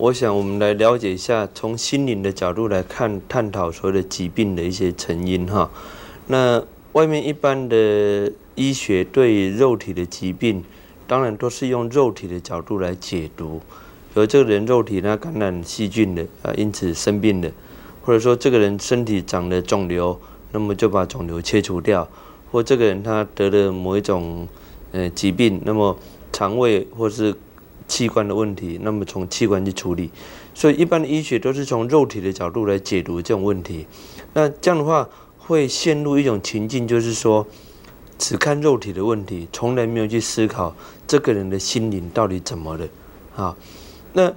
[0.00, 5.70] 我想我们来了解一下，从心灵的角度来看，探讨所有的疾病的一些成因哈。
[6.28, 10.64] 那外面一般的医学对肉体的疾病，
[11.06, 13.60] 当然都是用肉体的角度来解读，
[14.14, 17.52] 比如这个人肉体呢感染细菌的啊，因此生病的，
[18.00, 20.18] 或者说这个人身体长了肿瘤，
[20.52, 22.08] 那么就把肿瘤切除掉，
[22.50, 24.48] 或这个人他得了某一种
[24.92, 25.94] 呃疾病，那么
[26.32, 27.34] 肠胃或是
[27.90, 30.10] 器官的问题，那么从器官去处理，
[30.54, 33.84] 所以一般的医学都是从肉体的角度来解读这种问题。
[34.32, 35.08] 那这样的话，
[35.38, 37.44] 会陷入一种情境，就是说，
[38.16, 40.72] 只看肉体的问题，从来没有去思考
[41.08, 42.86] 这个人的心灵到底怎么了。
[43.34, 43.56] 啊，
[44.12, 44.32] 那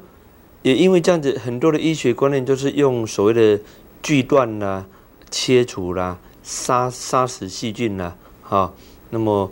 [0.64, 3.64] 也因为这样子，很多的医学观念都是用所谓的
[4.02, 4.84] 锯断啦、
[5.30, 8.74] 切除啦、杀杀死细菌啦，哈，
[9.12, 9.52] 那么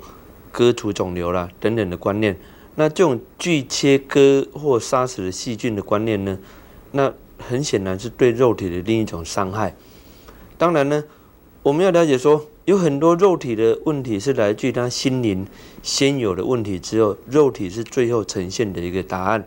[0.52, 2.36] 割除肿瘤啦等等的观念。
[2.76, 6.38] 那这种锯切割或杀死的细菌的观念呢？
[6.92, 9.76] 那很显然是对肉体的另一种伤害。
[10.58, 11.04] 当然呢，
[11.64, 15.46] 我们要了解说，有很多肉体的问题是来自于他心灵
[15.82, 19.46] 先有的问题，之后肉体是最后呈现的一个答案。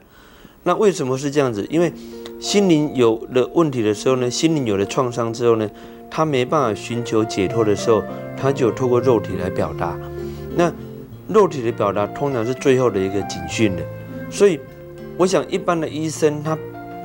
[0.65, 1.67] 那为什么是这样子？
[1.71, 1.93] 因为
[2.41, 5.71] 心灵有了问题的时候呢，心灵有了创伤之后呢，
[6.11, 8.03] 他没办法寻求解脱的时候，
[8.37, 9.99] 他就透过肉体来表达。
[10.57, 10.73] 那
[11.29, 13.83] 肉体的表达通常是最后的一个警讯的，
[14.31, 14.61] 所以
[15.17, 16.57] 我想一般的医生他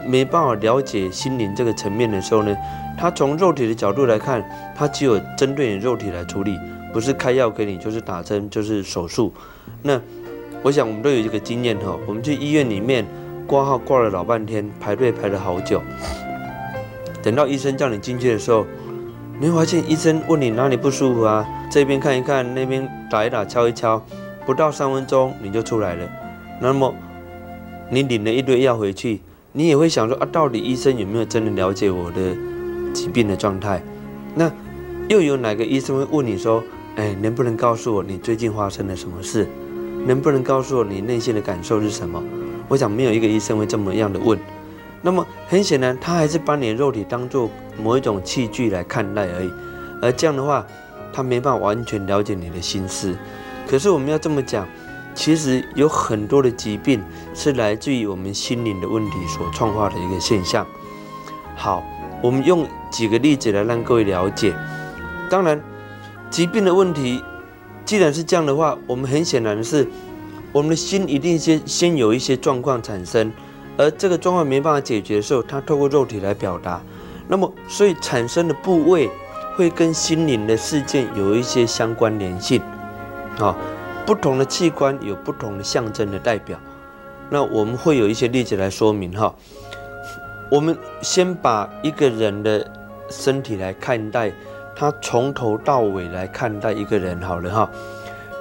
[0.06, 2.56] 没办法了解心灵这个层面的时候呢，
[2.98, 4.44] 他从肉体的角度来看，
[4.76, 6.58] 他只有针对你肉体来处理，
[6.92, 9.34] 不是开药给你，就是打针，就是手术。
[9.82, 10.00] 那
[10.62, 13.06] 我想我们都有一个经验哈，我们去医院里面
[13.48, 15.82] 挂号挂了老半天，排队排了好久，
[17.22, 18.66] 等到医生叫你进去的时候，
[19.42, 21.48] 你会发现医生问你哪里不舒服啊？
[21.72, 24.04] 这边看一看，那边打一打，敲一敲，
[24.46, 26.06] 不到三分钟你就出来了。
[26.60, 26.94] 那么
[27.90, 29.22] 你领了一堆药回去，
[29.54, 32.36] 你也会想说啊，到底医生有没有真的了解我的
[32.94, 33.82] 疾病的状态？
[34.36, 34.52] 那
[35.08, 36.62] 又有哪个医生会问你说，
[36.98, 39.48] 哎，能不能告诉我你最近发生了什么事？
[40.06, 42.22] 能不能告诉我你内心的感受是什么？
[42.68, 44.38] 我想没有一个医生会这么样的问。
[45.02, 47.50] 那么很显然，他还是把你的肉体当做
[47.82, 49.52] 某一种器具来看待而已。
[50.02, 50.66] 而这样的话，
[51.12, 53.16] 他没办法完全了解你的心思，
[53.68, 54.68] 可是我们要这么讲，
[55.14, 57.04] 其实有很多的疾病
[57.34, 60.66] 是来自于我们心灵的问题所创化的一个现象。
[61.56, 61.84] 好，
[62.22, 64.54] 我们用几个例子来让各位了解。
[65.30, 65.62] 当然，
[66.30, 67.22] 疾病的问题
[67.84, 69.86] 既然是这样的话，我们很显然的是，
[70.54, 73.34] 我们的心一定先先有一些状况产生，
[73.76, 76.82] 而这个状况没办法解决的时候，它透过肉体来表达。
[77.30, 79.10] 那么，所以产生的部位。
[79.56, 82.62] 会跟心灵的事件有一些相关联性，
[83.40, 83.54] 啊，
[84.06, 86.58] 不同的器官有不同的象征的代表。
[87.30, 89.36] 那我们会有一些例子来说明哈。
[90.50, 92.66] 我们先把一个人的
[93.10, 94.32] 身体来看待，
[94.78, 97.70] 他从头到尾来看待一个人好了哈。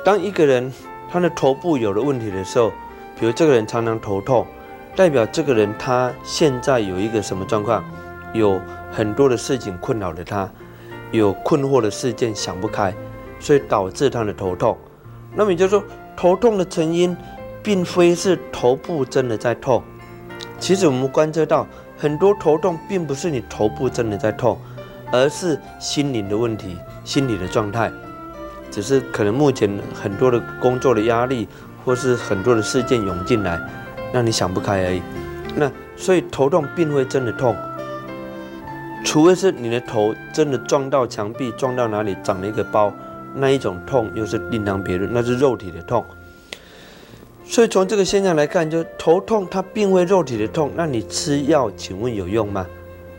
[0.05, 0.73] 当一个人
[1.11, 2.71] 他的头部有了问题的时候，
[3.19, 4.47] 比如这个人常常头痛，
[4.95, 7.83] 代表这个人他现在有一个什么状况？
[8.33, 8.61] 有
[8.93, 10.49] 很多的事情困扰着他。
[11.11, 12.95] 有困惑的事件想不开，
[13.41, 14.77] 所以导致他的头痛。
[15.35, 15.83] 那么也就是说，
[16.15, 17.17] 头痛的成因，
[17.63, 19.83] 并非是头部真的在痛。
[20.59, 21.67] 其实我们观测到，
[21.97, 24.59] 很多头痛并不是你头部真的在痛，
[25.11, 27.91] 而是心灵的问题、心理的状态。
[28.71, 31.49] 只是可能目前很多的工作的压力，
[31.87, 33.59] 或是很多的事件涌进来，
[34.13, 35.01] 让你想不开而已。
[35.57, 37.57] 那所以头痛并非真的痛。
[39.05, 42.93] 除非是你的头真的撞到墙壁，撞到哪里长了一个包，
[43.35, 46.05] 那一种痛又是另当别论，那是肉体的痛。
[47.45, 52.67] 所以从这个现象来看，就头痛它并非肉体的痛，那你吃药请问有用吗？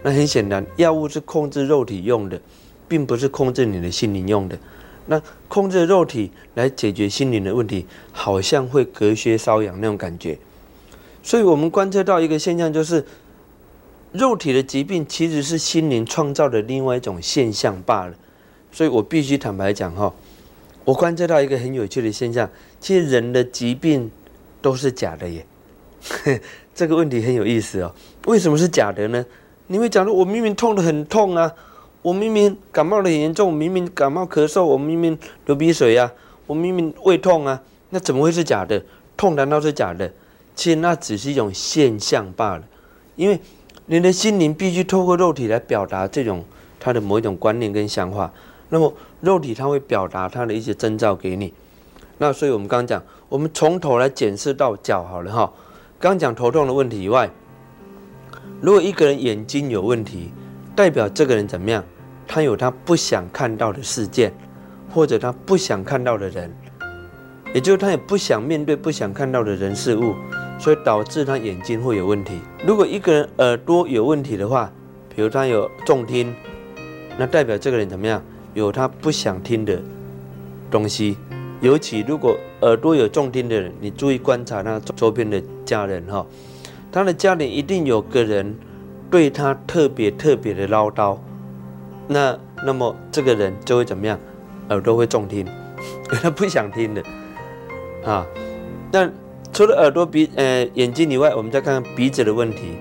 [0.03, 2.39] 那很显然，药物是控制肉体用的，
[2.87, 4.55] 并不是控制你的心灵用的。
[5.07, 10.37] 那控制肉体来解决心灵的问题，好像会隔靴搔痒那种感觉。
[11.23, 13.03] 所以我们观测到一个现象就是。
[14.11, 18.13] 肉体的疾病其实是心灵创造的另外一种现象罢了，
[18.71, 20.11] 所以我必须坦白讲哈，
[20.83, 24.09] 我观测到一个很有趣的现象，其实人的疾病
[24.63, 25.45] 都是假的耶，
[26.73, 27.93] 这个问题很有意思哦。
[28.25, 29.23] 为什么是假的呢？
[29.67, 31.53] 你会讲说，我明明痛得很痛啊，
[32.01, 35.15] 我明明感冒的很严重，我明明感冒咳嗽，我明明
[35.45, 36.11] 流鼻水呀，
[36.47, 38.83] 我明明胃痛啊，那怎么会是假的？
[39.15, 40.11] 痛难道是假的？
[40.55, 42.63] 其实那只是一种现象罢了，
[43.15, 43.39] 因为。
[43.91, 46.45] 你的心灵必须透过肉体来表达这种
[46.79, 48.31] 他的某一种观念跟想法，
[48.69, 51.51] 那么肉体它会表达它的一些征兆给你。
[52.19, 55.51] 那所以我们刚刚讲，我们从头来检视到脚好了哈。
[55.97, 57.31] 刚讲头痛的问题以外，
[58.61, 60.31] 如果一个人眼睛有问题，
[60.75, 61.83] 代表这个人怎么样？
[62.27, 64.31] 他有他不想看到的事件，
[64.93, 66.53] 或者他不想看到的人，
[67.55, 70.13] 也就是他也不想面对不想看到的人事物，
[70.59, 72.33] 所以导致他眼睛会有问题。
[72.65, 74.71] 如果一个人耳朵有问题的话，
[75.15, 76.35] 比如他有重听，
[77.17, 78.21] 那代表这个人怎么样？
[78.53, 79.79] 有他不想听的
[80.69, 81.17] 东西。
[81.61, 86.25] 尤其如果耳朵有重听的人，你注意观察他周边的家人哈，
[86.91, 88.55] 他的家里一定有个人
[89.11, 91.17] 对他特别特别的唠叨，
[92.07, 94.17] 那那么这个人就会怎么样？
[94.69, 95.45] 耳朵会重听，
[96.21, 97.03] 他不想听的
[98.05, 98.25] 啊。
[98.91, 99.09] 那
[99.51, 102.77] 除了耳朵、鼻、呃眼睛以外，我们再看看鼻子的问题。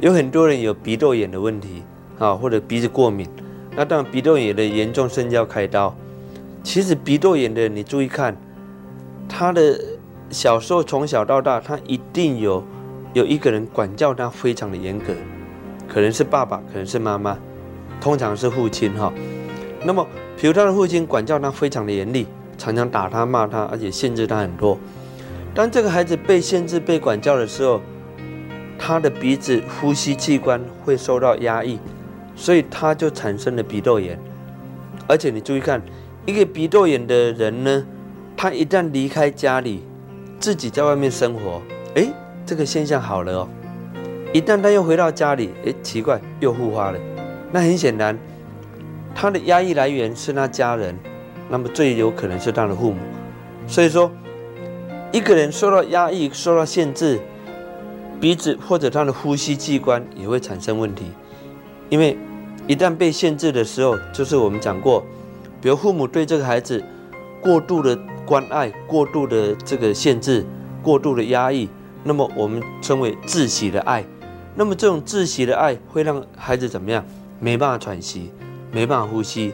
[0.00, 1.82] 有很多人有鼻窦炎的问题
[2.18, 3.26] 啊，或者鼻子过敏，
[3.74, 5.94] 那当然鼻窦炎的严重甚至要开刀。
[6.62, 8.36] 其实鼻窦炎的，你注意看，
[9.28, 9.80] 他的
[10.30, 12.62] 小时候从小到大，他一定有
[13.14, 15.14] 有一个人管教他非常的严格，
[15.88, 17.38] 可能是爸爸，可能是妈妈，
[18.00, 19.12] 通常是父亲哈。
[19.84, 22.26] 那么，比如他的父亲管教他非常的严厉，
[22.58, 24.76] 常常打他、骂他，而且限制他很多。
[25.56, 27.80] 当这个孩子被限制、被管教的时候，
[28.78, 31.78] 他的鼻子、呼吸器官会受到压抑，
[32.36, 34.16] 所以他就产生了鼻窦炎。
[35.08, 35.82] 而且你注意看。
[36.26, 37.86] 一个鼻窦炎的人呢，
[38.36, 39.84] 他一旦离开家里，
[40.40, 41.62] 自己在外面生活，
[41.94, 42.08] 哎，
[42.44, 43.48] 这个现象好了哦。
[44.32, 46.98] 一旦他又回到家里，哎，奇怪，又复发了。
[47.52, 48.18] 那很显然，
[49.14, 50.98] 他的压抑来源是他家人，
[51.48, 52.98] 那么最有可能是他的父母。
[53.68, 54.10] 所以说，
[55.12, 57.20] 一个人受到压抑、受到限制，
[58.20, 61.06] 鼻子或者他的呼吸器官也会产生问题。
[61.88, 62.18] 因为
[62.66, 65.04] 一旦被限制的时候，就是我们讲过。
[65.60, 66.82] 比如父母对这个孩子
[67.40, 70.44] 过度的关爱、过度的这个限制、
[70.82, 71.68] 过度的压抑，
[72.04, 74.04] 那么我们称为窒息的爱。
[74.54, 77.04] 那么这种窒息的爱会让孩子怎么样？
[77.40, 78.30] 没办法喘息，
[78.70, 79.52] 没办法呼吸。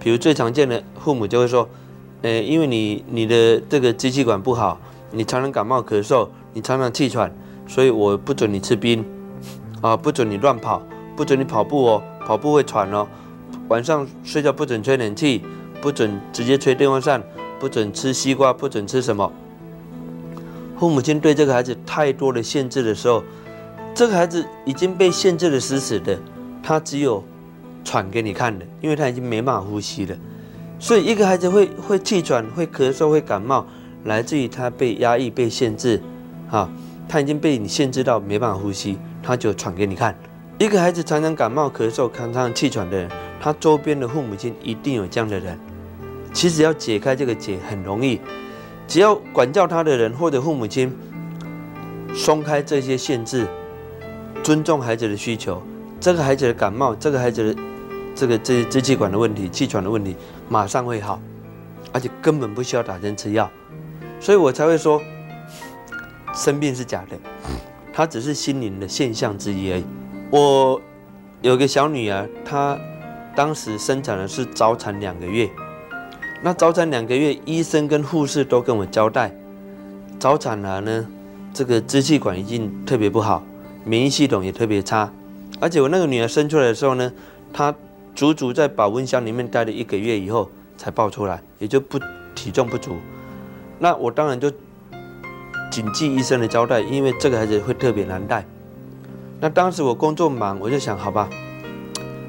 [0.00, 1.68] 比如最常见的，父母就会说
[2.22, 4.80] ：“呃，因为你你的这个支气管不好，
[5.12, 7.32] 你常常感冒咳嗽，你常常气喘，
[7.68, 9.04] 所以我不准你吃冰，
[9.80, 10.82] 啊，不准你乱跑，
[11.16, 13.06] 不准你跑步哦，跑步会喘哦。”
[13.68, 15.42] 晚上睡觉不准吹冷气，
[15.80, 17.22] 不准直接吹电风扇，
[17.60, 19.30] 不准吃西瓜，不准吃什么。
[20.78, 23.22] 父母亲对这个孩子太多的限制的时候，
[23.94, 26.18] 这个孩子已经被限制的死死的，
[26.62, 27.22] 他只有
[27.84, 30.16] 喘给你看的，因为他已经没办法呼吸了。
[30.78, 33.64] 所以一个孩子会会气喘、会咳嗽、会感冒，
[34.04, 36.00] 来自于他被压抑、被限制，
[36.50, 36.68] 啊，
[37.08, 40.16] 他已经被你限制到没办法呼吸，他就喘给你看。
[40.58, 43.10] 一个孩子常常感冒、咳嗽、常常气喘的人。
[43.40, 45.58] 他周边的父母亲一定有这样的人，
[46.32, 48.20] 其实要解开这个结很容易，
[48.86, 50.96] 只要管教他的人或者父母亲
[52.14, 53.48] 松开这些限制，
[54.44, 55.60] 尊重孩子的需求，
[55.98, 57.62] 这个孩子的感冒，这个孩子的
[58.14, 60.14] 这个这支气管的问题、气喘的问题
[60.48, 61.20] 马上会好，
[61.90, 63.50] 而且根本不需要打针吃药，
[64.22, 65.02] 所以我才会说
[66.32, 67.18] 生病是假的，
[67.92, 69.84] 它只是心灵的现象之一而已。
[70.30, 70.80] 我
[71.42, 72.78] 有个小女儿，她。
[73.34, 75.48] 当时生产的是早产两个月，
[76.42, 79.34] 那早产两个月，医生跟护士都跟我交代，
[80.18, 81.06] 早产儿呢，
[81.54, 83.42] 这个支气管已经特别不好，
[83.86, 85.10] 免疫系统也特别差，
[85.58, 87.10] 而且我那个女儿生出来的时候呢，
[87.54, 87.74] 她
[88.14, 91.98] 足足在保温箱里面待了一个月以后才抱出来，也就不
[92.34, 92.96] 体重不足，
[93.82, 94.48] 那我当然就
[95.68, 98.46] 谨记医生的交代，因为这个孩子会特别难带。
[99.40, 101.28] 那当时我工作忙，我就想，好吧。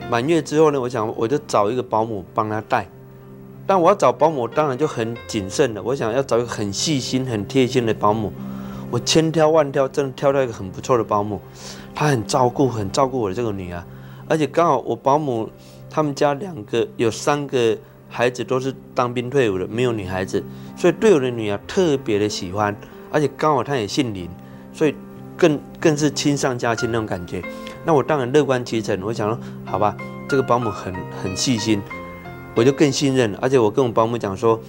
[0.10, 2.88] 满月之后呢，我想我就找一个保姆帮他带，
[3.68, 5.84] 但我要找保姆当然就很谨慎了。
[5.84, 8.34] 我想要找一个很细心、很贴心的保姆，
[8.90, 11.40] 我千挑万挑，真的挑到一个很不错的保姆，
[11.94, 13.84] 她很照顾、很照顾我的这个女儿，
[14.28, 15.48] 而且刚好我保姆
[15.88, 17.78] 他们家两个有三个
[18.16, 20.44] 孩子都是当兵退伍的，没有女孩子，
[20.78, 22.76] 所以对我的女儿特别的喜欢，
[23.12, 24.30] 而且刚好她也姓林，
[24.72, 24.94] 所以
[25.36, 27.42] 更更是亲上加亲那种感觉。
[27.84, 29.98] 那我当然乐观其成，我想说，好吧，
[30.30, 30.94] 这个保姆很
[31.24, 31.82] 很细心，
[32.54, 33.36] 我就更信任。
[33.42, 34.60] 而且我跟我保姆讲说，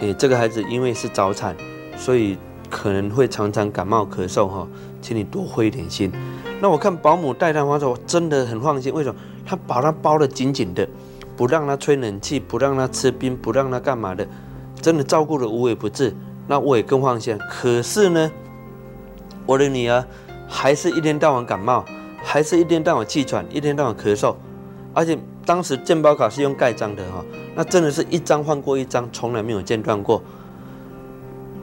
[0.00, 1.54] 诶，这个孩子因为是早产，
[1.96, 2.36] 所以
[2.68, 4.66] 可能会常常感冒咳嗽哈，
[5.00, 6.10] 请你多费一点心。
[6.60, 8.92] 那我看保姆带他的时候，真的很放心。
[8.92, 9.20] 为什么？
[9.46, 10.86] 他把他包得紧紧的，
[11.38, 14.28] 不让他吹冷气，不让他吃冰，不让他干嘛的，
[14.82, 16.14] 真的照顾得无微不至。
[16.46, 17.38] 那我也更放心。
[17.48, 18.30] 可是呢，
[19.46, 20.04] 我的女儿
[20.46, 21.82] 还是一天到晚感冒。
[22.20, 24.34] 还是一天到晚气喘，一天到晚咳嗽，
[24.92, 25.16] 而且
[25.46, 30.20] 当时健保卡是用盖章的哈，那真的是一张换过一张，从来没有间断过。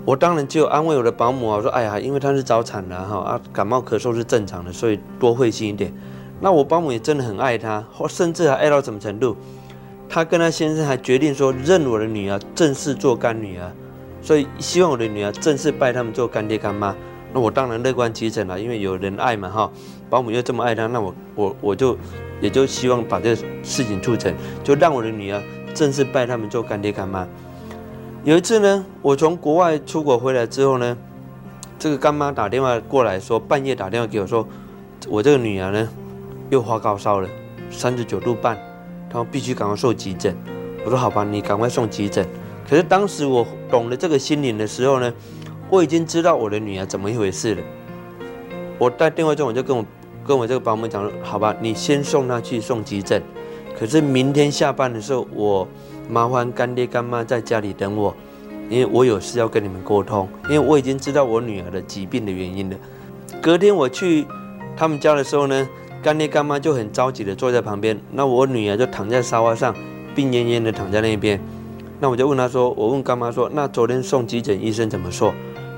[0.05, 5.93] 我当然就安慰我的保姆啊，我说：“哎呀，因为她是早产的哈啊，感冒咳嗽是正常的，所以多费心一点。”
[6.39, 9.35] 那我保姆也真的很爱她，或甚至还爱到什么程度？
[10.09, 13.71] 她跟她先生还决定说认我的女儿正式做干女儿，
[14.21, 16.95] 所以希望我的女儿正式拜他们做干爹干妈。
[17.33, 19.71] 那我当然乐观其成了，因为有人爱嘛哈。
[20.09, 21.97] 保姆又这么爱她，那我我我就
[22.39, 24.33] 也就希望把这事情促成，
[24.63, 25.41] 就让我的女儿
[25.73, 27.27] 正式拜他们做干爹干妈。
[28.23, 30.95] 有一次呢，我从国外出国回来之后呢，
[31.77, 34.47] 这个干妈打电话过来说，半夜打电话给我说，
[35.09, 35.89] 我这个女儿呢
[36.49, 37.27] 又发高烧了，
[37.69, 38.57] 三十九度半，
[39.15, 40.35] 然后必须赶快送急诊。
[40.83, 42.27] 我说好吧，你赶快送急诊。
[42.69, 45.13] 可是当时我懂得这个心灵的时候呢，
[45.69, 47.61] 我已经知道我的女儿怎么一回事了。
[48.77, 49.85] 我在电话中我就跟我
[50.27, 53.23] 跟我这个保姆讲说，好吧，你先送她去送急诊。
[53.79, 55.65] 可是明天下班的时候我。
[56.07, 58.15] 麻烦干爹干妈在家里等我，
[58.69, 60.29] 因为我有事要跟你们沟通。
[60.43, 62.77] 因为我已经知道我女儿的疾病的原因了。
[63.41, 64.23] 隔天我去
[64.77, 65.67] 他们家的时候呢，
[66.05, 69.73] 干爹干妈就很着急的坐在旁边，那我女儿就躺在沙发上，
[70.13, 71.41] 病恹恹的躺在那边。
[71.99, 75.33] 那我就问他说：“我问干妈说，那昨天送急诊医生怎么说？”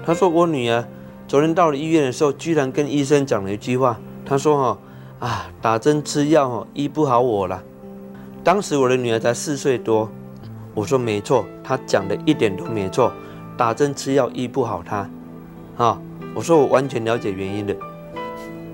[0.05, 0.83] 他说：“我女儿
[1.29, 3.97] 昨天到了医院的时候，居然跟医生讲了一句话。
[4.25, 4.57] 他说
[5.17, 7.63] ：‘哈啊，打针吃药哦，医不好我了。’
[8.43, 10.11] 当时我的女儿才四岁多。”
[10.75, 13.13] 我说没错，她讲的一点都没错，
[13.55, 15.09] 打针吃药医不好她，
[15.77, 15.97] 啊，
[16.35, 17.73] 我说我完全了解原因的。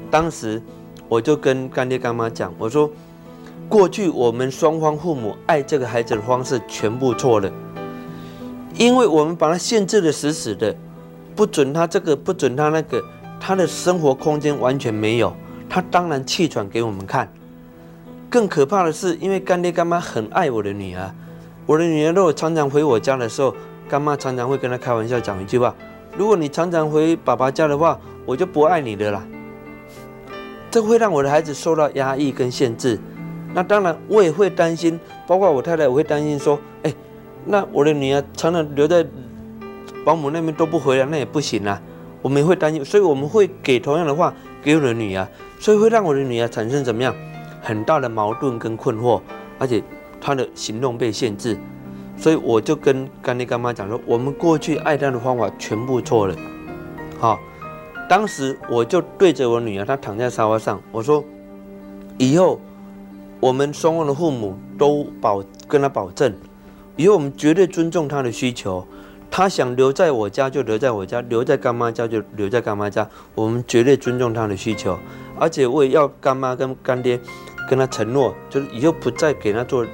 [0.10, 0.60] 当时
[1.08, 2.90] 我就跟干爹干妈讲，我说
[3.70, 7.52] 过去我们双方父母爱这个孩子的方式全部错了，
[8.78, 10.76] 因为我们把他限制的死死的，
[11.36, 13.02] 不准他这个，不准他那个，
[13.40, 15.34] 他的生活空间完全没有，
[15.70, 17.32] 他当然气喘给我们看。
[18.30, 21.14] 更可怕的是，因为干爹干妈很爱我的女儿。
[21.66, 23.56] 我的女儿如果常常回我家的时候，
[23.88, 25.74] 干妈常常会跟她开玩笑讲一句话
[26.18, 29.24] ：“如果你常常回爸爸家的话，我就不爱你的啦。”
[30.74, 33.00] 这会让我的孩子受到压抑跟限制。
[33.54, 36.92] 那当然，我也会担心，包括我太太，我会担心说：“哎，
[37.46, 39.06] 那我的女儿常常留在
[40.04, 41.80] 保姆那边都不回来，那也不行啊。”
[42.24, 45.28] 我们也会担心，所以我们会给同样的话给我的女儿，
[45.60, 47.14] 所以会让我的女儿产生怎么样
[47.62, 49.22] 很大的矛盾跟困惑，
[49.60, 49.84] 而且。
[50.26, 51.60] 她的行动被限制，
[52.16, 56.36] 所以我就跟干爹干妈讲说，我们过去爱他的方法全部错了。
[57.20, 57.38] 好，
[58.10, 61.24] 当时我就对着我女儿，她躺在沙发上，我说，
[62.18, 62.60] 以后
[63.40, 66.34] 我们双方的父母都保跟她保证，
[66.96, 68.86] 以后我们绝对尊重她的需求，
[69.32, 74.98] 她想留在我家就留在我家，留在干妈家就留在干妈家，我们绝对尊重她的需求，
[75.40, 77.20] 而且我也要干妈跟干爹
[77.70, 79.86] 跟她承诺，就是以后不再给她做。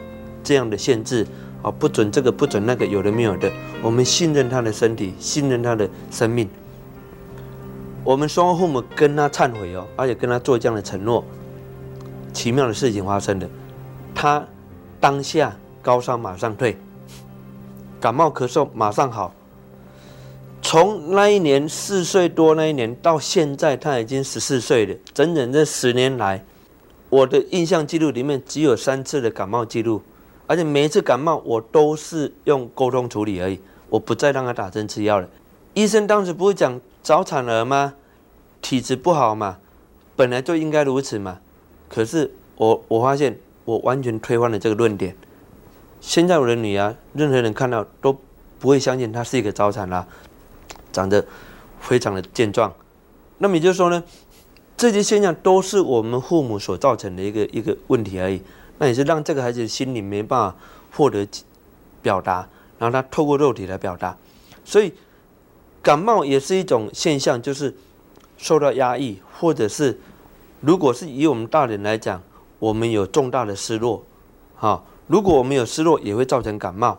[0.42, 1.28] 这样的限制
[1.62, 3.52] 啊，不准这个，不准那个，有的没有的。
[3.84, 6.50] 我们信任他的身体，信任他的生命。
[8.10, 11.24] 我们双方父母跟他忏悔哦，而且跟他做这样的承诺。
[12.34, 13.48] 奇妙的事情发生了，
[14.16, 14.44] 他
[15.00, 16.76] 当下高烧马上退，
[18.02, 19.32] 感冒咳嗽马上好。
[20.64, 24.96] 从那一年四岁多那一年到现在，他已经十四岁了。
[25.14, 26.44] 整整这十年来，
[27.10, 30.02] 我的印象记录里面只有三次的感冒记录。
[30.48, 35.30] 而且每一次感冒，我都是用沟通处理而已，我不再让他打针吃药了。
[35.76, 37.94] 医生当时不是讲早产儿吗？
[38.62, 39.58] 体质不好嘛，
[40.16, 41.40] 本来就应该如此嘛。
[41.88, 45.16] 可是我我发现我完全推翻了这个论点。
[46.02, 48.18] 现在我的女儿，任何人看到都
[48.60, 50.06] 不会相信她是一个早产儿，
[50.92, 51.26] 长得
[51.80, 52.74] 非常的健壮。
[53.40, 54.04] 那么也就是说呢，
[54.78, 58.42] 这些现象都是我们父母所造成的一个一个问题而已。
[58.78, 60.56] 那也是让这个孩子心里没办法
[60.96, 61.28] 获得
[62.02, 62.48] 表达，
[62.78, 64.16] 然后他透过肉体来表达，
[64.64, 64.94] 所以
[65.82, 67.76] 感冒也是一种现象，就是
[68.40, 70.00] 受到压抑，或者是
[70.62, 72.24] 如果是以我们大人来讲，
[72.58, 74.04] 我们有重大的失落，
[74.56, 76.98] 哈，如果我们有失落，也会造成感冒。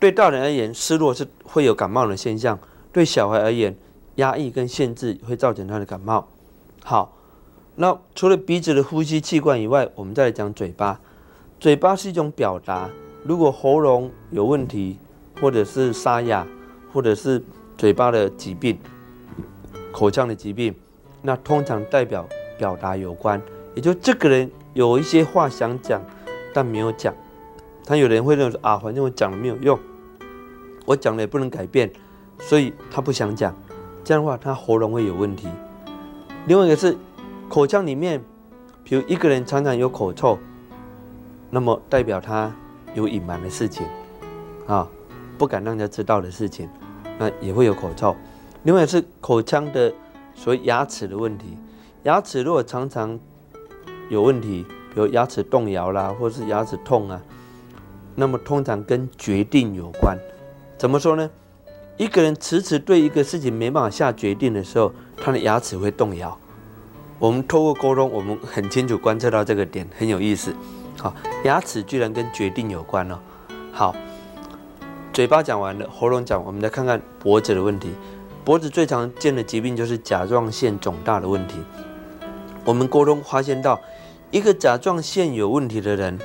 [0.00, 2.56] 对大人而言，失落是会有感冒的现象；
[2.92, 3.76] 对小孩而言，
[4.16, 6.26] 压抑跟限制会造成他的感冒。
[6.82, 7.12] 好。
[7.78, 10.98] 那除了鼻子的呼吸器官以外，我们再来讲嘴巴。
[11.60, 12.88] 嘴巴是一种表达。
[13.22, 14.96] 如果喉咙有问题，
[15.42, 16.46] 或者是沙哑，
[16.90, 17.44] 或者是
[17.76, 18.78] 嘴巴的疾病、
[19.96, 20.74] 口腔的疾病，
[21.22, 23.40] 那通常代表表达有关。
[23.74, 26.02] 也就这个人有一些话想讲，
[26.52, 27.14] 但没有讲。
[27.86, 29.78] 他有人会认为啊，反正我讲了没有用，
[30.84, 31.90] 我讲了也不能改变，
[32.38, 33.54] 所以他不想讲。
[34.04, 35.48] 这样的话，他喉咙会有问题。
[36.46, 36.94] 另外一个是。
[37.48, 38.20] 口腔里面，
[38.82, 40.36] 比如一个人常常有口臭，
[41.48, 42.52] 那么代表他
[42.92, 43.86] 有隐瞒的事情，
[44.66, 44.86] 啊，
[45.38, 46.68] 不敢让人家知道的事情。
[47.20, 48.16] 那也会有口臭。
[48.66, 49.94] 另外是口腔的
[50.34, 51.56] 所谓牙齿的问题，
[52.02, 53.16] 牙齿如果常常
[54.10, 57.22] 有问题，比如牙齿动摇啦，或是牙齿痛啊，
[58.16, 60.18] 那么通常跟决定有关。
[60.76, 61.30] 怎么说呢？
[61.96, 66.36] 一个人迟迟对一个事情没办法下决定的时候，他的牙齿会动摇。
[67.20, 70.52] 我们透过沟通，我们很清楚观测到这个点，很有意思。
[70.98, 73.18] 好，牙齿居然跟决定有关哦。
[73.72, 73.94] 好，
[75.12, 77.90] 嘴巴讲完了，喉咙讲，我们再看看脖子的问题。
[78.46, 81.56] 脖子最常见的疾病就是甲状腺肿大的问题。
[82.64, 83.80] 我们沟通发现到，
[84.30, 86.16] 一个甲状腺有问题的人，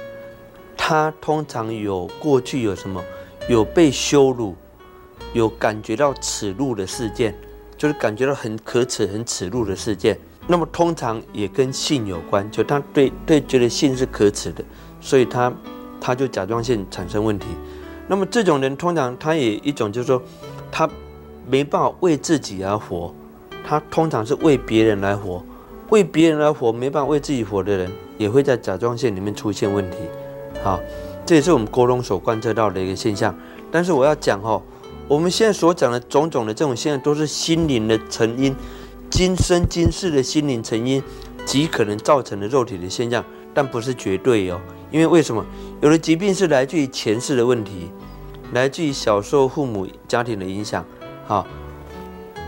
[0.77, 3.03] 他通常有过去有什么？
[3.49, 4.55] 有被羞辱。
[5.33, 7.33] 有感觉到耻辱的事件，
[7.75, 10.15] 就是感觉到很可耻、很耻辱的事件。
[10.45, 14.63] 那么通常也跟性有关，就他对对觉得性是可耻的，
[14.99, 15.51] 所以他
[15.99, 17.47] 他就甲状腺产生问题。
[18.07, 20.21] 那么这种人通常他也一种就是说，
[20.71, 20.87] 他
[21.51, 23.13] 没办法为自己而活，
[23.67, 25.43] 他通常是为别人来活，
[25.89, 29.98] 为别人来活没办法为自己活的人，也会在甲状腺里面出现问题。
[30.63, 30.79] 好，
[31.25, 33.38] 这也是我们沟通所观测到的一个现象。
[33.70, 34.62] 但是我要讲哦。
[35.10, 38.55] 我们现在所讲的种种的这种现象，都是心灵的成因，
[39.10, 41.03] 今生今世的心灵成因，
[41.46, 43.22] 极可能造成的肉体的现象，
[43.53, 44.62] 但不是绝对哦。
[44.89, 45.46] 因为为什么？
[45.81, 47.91] 有的疾病是来自于前世的问题，
[48.53, 50.86] 来自于小时候父母家庭的影响，
[51.33, 51.45] 啊，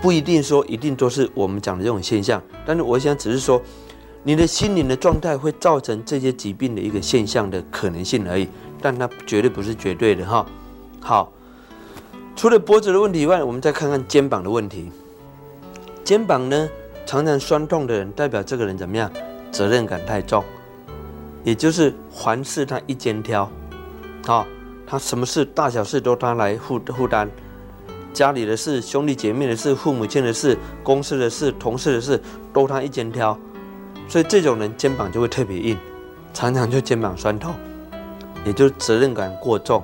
[0.01, 2.41] 不一定说一定都是我们讲的这种现象。
[2.65, 3.61] 但是我想只是说，
[4.23, 8.47] 你的心灵的状态会造成这些疾病的一个现象的可能性而已，
[8.81, 10.45] 但它绝对不是绝对的哈。
[10.99, 11.31] 好。
[12.35, 14.91] 除了脖子的问题以外，我们再看看肩膀的问题。
[16.03, 16.67] 肩膀呢，
[17.05, 19.09] 常常酸痛的人，代表这个人怎么样？
[19.51, 20.43] 责任感太重，
[21.43, 23.47] 也就是凡事他一肩挑，
[24.25, 24.43] 啊，
[24.87, 27.29] 他什么事大小事都他来负负担，
[28.13, 32.21] 家里的事、兄弟姐妹的事、父母亲的事、公司的事、同事的事，
[32.53, 33.37] 都他一肩挑，
[34.07, 35.77] 所以这种人肩膀就会特别硬，
[36.33, 37.53] 常常就肩膀酸痛，
[38.45, 39.83] 也就是责任感过重，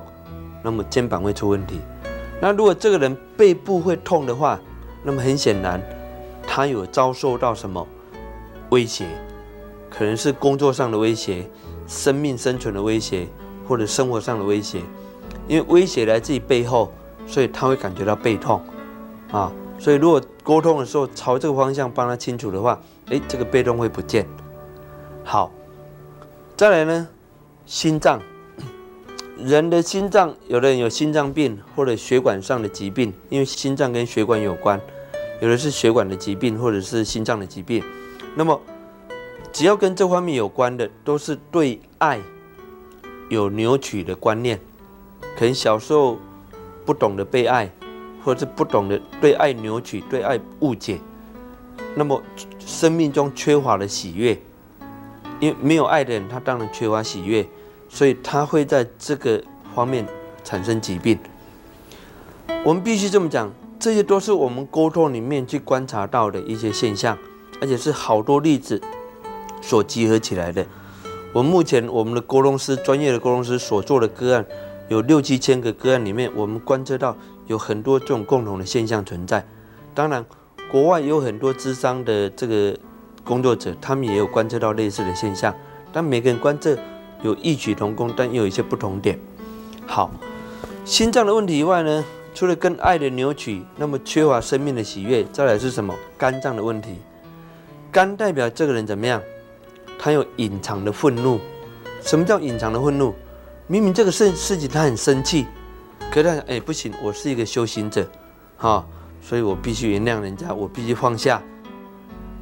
[0.62, 1.80] 那么肩膀会出问题。
[2.40, 4.58] 那如果这个人背部会痛的话，
[5.02, 5.82] 那么很显然，
[6.46, 7.86] 他有遭受到什么
[8.70, 9.06] 威胁？
[9.90, 11.44] 可能是工作上的威胁、
[11.88, 13.26] 生命生存的威胁，
[13.66, 14.80] 或者生活上的威胁。
[15.48, 16.94] 因为威胁来自于背后，
[17.30, 18.60] 所以他会感觉到背痛
[19.30, 19.52] 啊。
[19.78, 24.26] 所以如果沟通的时候朝这个方向帮他清楚的话，诶，这个背痛会不见。
[25.24, 25.50] 好，
[26.56, 27.08] 再来呢，
[27.64, 28.20] 心脏。
[29.38, 34.78] 人的心脏，有的人有心脏病或者血管上的疾病，因为心脏跟血管有关，
[35.40, 37.82] 有的是血管的疾病或者是心脏的疾病。
[38.34, 38.60] 那么，
[39.50, 42.20] 只要跟这方面有关的，都是对爱
[43.30, 44.60] 有扭曲的观念，
[45.38, 46.18] 可能小时候
[46.90, 47.70] 不懂得被爱，
[48.24, 50.98] 或者是不懂得对爱扭曲、对爱误解。
[51.94, 52.20] 那么，
[52.58, 54.36] 生命中缺乏了喜悦，
[55.38, 57.46] 因为没有爱的人，他当然缺乏喜悦。
[57.88, 59.40] 所以他会在这个
[59.72, 60.04] 方面
[60.42, 61.16] 产生疾病。
[62.64, 63.48] 我们必须这么讲，
[63.78, 67.16] 这些都是我们沟通里面去观察到的一些现象，
[67.60, 68.82] 而且是好多例子
[69.62, 70.66] 所集合起来的。
[71.32, 74.44] 我们目前我们的沟通师专业的沟通师所做的个案
[74.90, 79.46] 有六七千个个案里面，我们观测到有很多这种共同的现象存在。
[79.94, 80.26] 当然，
[80.68, 82.76] 国外有很多智商的这个
[83.22, 85.54] 工作者，他们也有观测到类似的现象，
[85.92, 86.76] 但每个人观测。
[87.22, 89.18] 有异曲同工，但又有一些不同点。
[89.86, 90.10] 好，
[90.86, 92.02] 心脏的问题以外呢，
[92.34, 95.94] 除了跟爱的扭曲，那么缺乏生命的喜悦，再来是什么？
[96.16, 96.96] 肝脏的问题。
[97.92, 99.20] 肝代表这个人怎么样？
[99.98, 101.38] 他有隐藏的愤怒。
[102.00, 103.14] 什么叫隐藏的愤怒？
[103.70, 105.46] 明明这个事事情他很生气，
[106.10, 108.04] 可是他哎不行，我是一个修行者，
[108.56, 108.84] 哈，
[109.22, 111.40] 所以我必须原谅人家，我必须放下。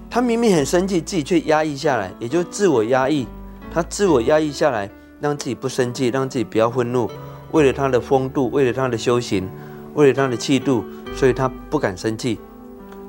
[0.09, 3.27] 他明明很生气，自己却压抑下来，也就自我压抑。
[3.71, 4.89] 他自我压抑下来，
[5.21, 7.11] 让自己不生气，让自己不要愤怒。
[7.53, 9.47] 为了他的风度，为了他的修行，
[9.93, 10.83] 为了他的气度，
[11.15, 12.41] 所以他不敢生气。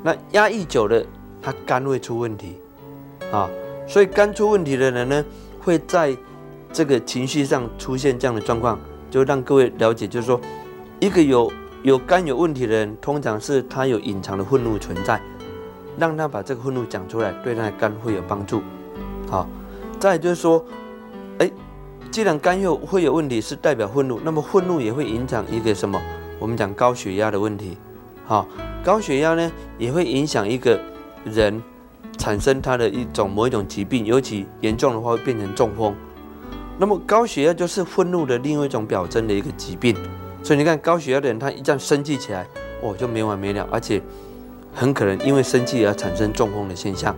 [0.04, 1.02] 那压抑久了，
[1.42, 2.58] 他肝会出问题
[3.32, 3.50] 啊。
[3.88, 5.24] 所以肝出问题的人呢，
[5.62, 6.14] 会在
[6.72, 8.80] 这个情绪上出现这样的状况。
[9.10, 10.40] 就让各位了解，就是说，
[11.00, 11.52] 一个有
[11.82, 15.20] 有肝有问题的人，通常是他有隐藏的愤怒存在，
[15.98, 18.62] 让他把这个愤怒讲出来，对他的肝会有帮助。
[19.28, 19.48] 好。
[20.00, 20.64] 再就是说，
[21.40, 21.52] 哎，
[22.10, 26.02] 既然肝又会有问题，是代表愤怒，那么愤怒也会影响一个什么？
[26.40, 27.78] 我们讲高血压的问题，
[28.26, 28.48] 好，
[28.82, 30.80] 高血压呢也会影响一个
[31.26, 31.62] 人
[32.18, 35.94] 产生他的一种某一种疾病，尤其严重的话会变成中风。
[36.80, 39.94] 那么高血压就是愤怒的另外一种表征的一个疾病，
[40.42, 42.48] 所以你看高血压的人，他一旦生气起来，
[42.82, 44.02] 哦就没完没了，而且
[44.74, 47.14] 很可能因为生气而产生中风的现象。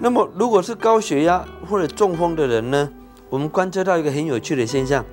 [0.00, 2.88] 那么如果是高血压或者中风的人呢？
[3.28, 5.04] 我们观测到一个很有趣的现象：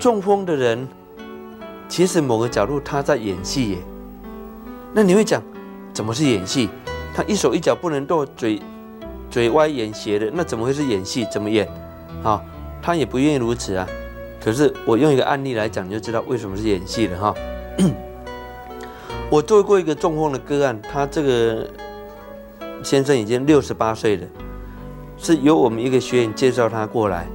[0.00, 0.88] 中风的人
[1.88, 3.78] 其实某个角度他在演戏耶。
[4.92, 5.40] 那你会讲，
[5.92, 6.68] 怎么是演戏？
[7.14, 8.60] 他一手一脚不能动，嘴
[9.30, 11.24] 嘴歪眼斜的，那怎么会是演戏？
[11.30, 11.68] 怎么演？
[12.24, 12.42] 啊，
[12.84, 13.88] 他也不愿意如此啊。
[14.38, 17.34] 可是我用一个案例来讲，你就知道为什么是演戏了哈。
[19.30, 21.66] 我做过一个中风的个案，他这个
[22.82, 24.26] 先生已经六十八岁了，
[25.16, 27.26] 是由我们一个学员介绍他过来。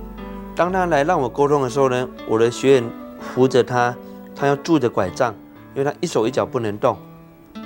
[0.55, 2.83] 当他来让我沟通的时候呢，我的学员
[3.19, 3.95] 扶着他，
[4.35, 5.33] 他要拄着拐杖，
[5.73, 6.95] 因为他一手一脚不能动，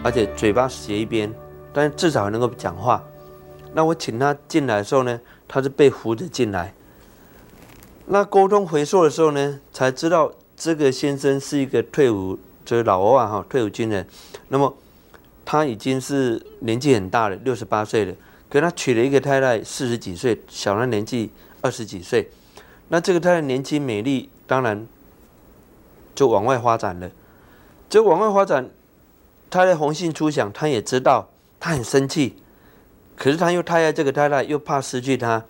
[0.02, 1.30] 而且嘴巴斜一边。
[1.74, 3.04] 但是至少能够讲话。
[3.74, 6.74] 那我请他进来的时候呢，他是被扶着进来。
[8.06, 14.08] 那沟通回溯的时候呢，才知道这个先生是一个退伍，就是老欧啊哈，退伍军人。
[14.50, 14.76] 那么
[15.46, 18.14] 他已经是年纪很大了，六十八岁了。
[18.50, 22.30] 可他娶了一个太太，四十几岁，小他年纪二十几岁。
[22.90, 24.86] 那这个太太年轻美丽，当然
[26.14, 27.10] 就往外发展了。
[27.90, 28.70] 就往外发展，
[29.50, 31.30] 他的红杏出墙，他也知道。
[31.60, 32.36] 他很生气，
[33.16, 35.46] 可是他又太爱这个太太，又怕失去她，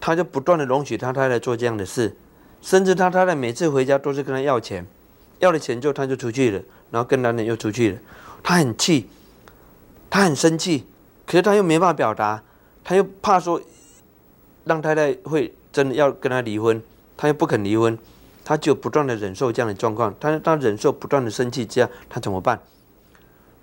[0.00, 2.16] 他就不断的容许他太太做这样的事，
[2.62, 4.86] 甚至他太太每次回家都是跟他要钱，
[5.38, 7.98] 要了钱之后他就出去了，然后跟男人又出去了，
[8.42, 9.08] 他很气，
[10.08, 10.86] 他很生气，
[11.26, 12.42] 可是他又没办法表达，
[12.84, 13.60] 他又怕说
[14.64, 16.82] 让太太会真的要跟他离婚，
[17.16, 17.98] 他又不肯离婚，
[18.44, 22.58] 他就不断的忍受这样的状况，他他忍受不断的生气，这样他怎么办？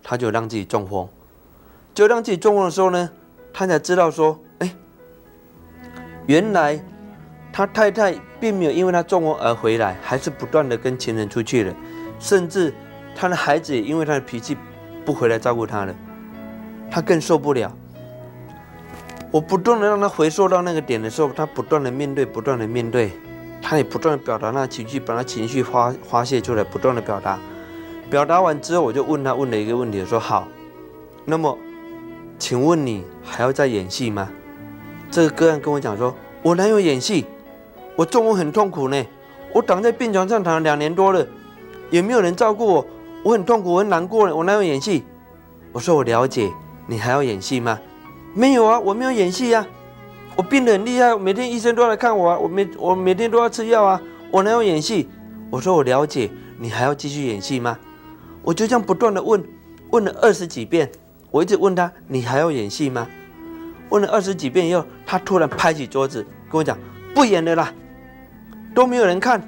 [0.04, 1.08] 他就让自己中风。
[1.96, 3.10] 就让自己中风的时候呢，
[3.54, 4.40] 他才知道说，
[6.28, 6.80] 原来
[7.52, 11.74] 他太太并没有因为他中风而回来，还是不断的跟情人出去了，
[12.20, 12.74] 甚至
[13.16, 14.58] 他的孩子也因为他的脾气
[15.06, 15.96] 不回来照顾他了，
[16.90, 17.72] 他更受不了。
[19.32, 23.12] 我不断的让他回溯到那个点的时候，他不断的面对，不断的面对，
[23.62, 27.38] 他也不断的表达那情绪，把他情绪发发泄出来，不断的表达。
[28.10, 30.48] 表达完之后，我就问他问了一个问题，我说好，
[31.26, 31.58] 那么。
[32.38, 34.30] 请问你还要再演戏吗？
[35.16, 37.26] 这个个案跟我讲说：“我哪有演戏？
[37.96, 39.02] 我中风很痛苦呢，
[39.54, 41.26] 我躺在病床上躺了两年多了，
[41.90, 42.86] 也没有人照顾我，
[43.24, 45.06] 我很痛苦，我很难过呢，我哪有演戏？”
[45.72, 46.52] 我说：“我了解，
[46.86, 47.80] 你还要演戏吗
[48.36, 49.66] ？”“没有啊，我没有演戏呀，
[50.36, 54.02] 我病得很厉害，每天医生都要来看我啊，我每我每天都要吃药啊，
[54.32, 55.08] 我哪有演戏？”
[55.50, 57.80] 我说：“我了解，你还要继续演戏吗？”
[58.44, 59.42] 我就这样不断的问，
[59.92, 60.92] 问了二十几遍。
[61.32, 63.08] 我一直问他：“你还要演戏吗？”
[63.90, 66.78] 问了二十几遍以后，他突然拍起桌子跟我讲
[67.14, 67.74] ：“不演了啦，
[68.74, 69.42] 都没有人看，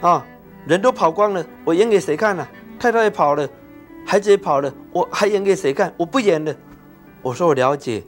[0.00, 0.24] 啊，
[0.66, 2.46] 人都跑光了，我演给谁看呢？
[2.78, 3.48] 太太也跑了，
[4.06, 5.92] 孩子也跑了，我还演给谁看？
[5.96, 6.54] 我不演了。”
[7.22, 8.02] 我说：“我了解，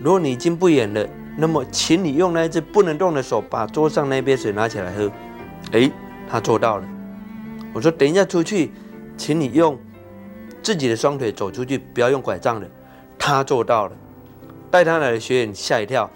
[0.00, 5.10] 如果你已经不演了，那么请你用那只不能动的手把桌上那杯水拿起来喝。”
[5.72, 5.90] 哎，
[6.28, 6.88] 他做到了。
[7.72, 8.72] 我说：“等一下出去，
[9.16, 9.78] 请你用。”
[10.62, 12.68] 自己的双腿走出去，不要用拐杖的，
[13.18, 13.92] 他做到了。
[14.70, 16.08] 带他来的学员吓一跳，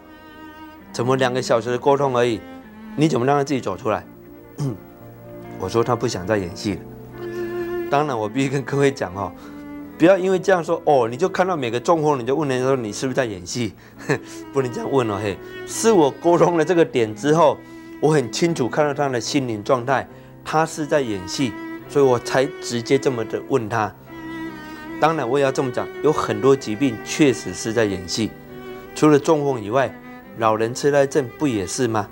[0.92, 2.40] 怎么两个小时的沟通而已，
[2.96, 4.04] 你怎么让他自己走出来？
[5.58, 6.80] 我说他不想再演戏了。
[7.90, 9.32] 当然，我必须跟各位讲哦，
[9.98, 13.72] 不要因为这样说哦，你就看到每个中风，你就问人家说你是不是在演戏？
[14.52, 15.36] 不能这样问哦，嘿，
[15.66, 17.58] 是我沟通了这个点之后，
[18.00, 20.06] 我很清楚看到他的心灵状态，
[20.44, 21.52] 他是在演戏，
[21.88, 23.92] 所以我才直接这么的问他。
[25.00, 28.30] 当然，我也要这么讲，有很多疾病确实是在演戏。
[28.94, 29.94] 除了中风以外，
[30.38, 32.08] 老人痴呆症不也是吗？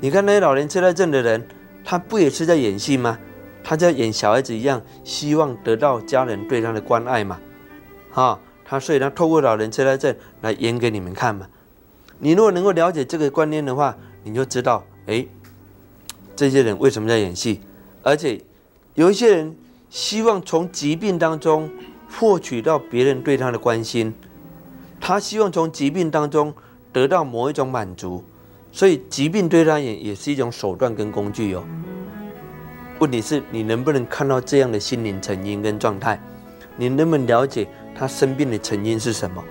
[0.00, 1.46] 你看那些老人痴呆症的人，
[1.84, 3.18] 他不也是在演戏吗？
[3.64, 7.38] 他在演小孩子一样，希望得到家人对他的关爱嘛。
[8.10, 11.46] 哈，他所以他透过老人痴呆症来演给你们看嘛。
[12.18, 15.26] 你如果能够了解这个观念的话，你就知道，哎，
[16.36, 17.60] 这些人为什么在演戏，
[18.02, 18.40] 而且
[18.94, 19.56] 有一些人。
[19.90, 21.70] 希望从疾病当中
[22.10, 24.14] 获取到别人对他的关心，
[25.00, 26.52] 他希望从疾病当中
[26.92, 28.22] 得到某一种满足，
[28.72, 31.64] 所以疾病对他也也是一种手段跟工具哦。
[32.98, 36.20] 问题是你能不能看到这样的心灵成因跟状态？
[36.76, 39.42] 你能不能了解他生病的成因是什么？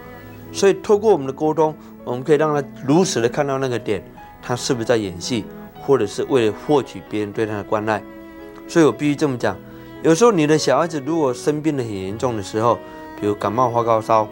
[0.51, 4.03] 所以透过我们的沟通，我们可以让他如实的看到那个点，
[4.41, 5.45] 他是不是在演戏，
[5.81, 8.01] 或者是为了获取别人对他的关爱？
[8.67, 9.57] 所以我必须这么讲。
[10.03, 12.77] 有时候你的小孩子如果生病的很严重的时候，
[13.19, 14.27] 比如感冒发高烧，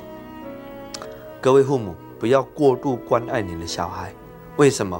[1.45, 4.11] 各位父母不要过度关爱你的小孩。
[4.57, 4.99] 为什么？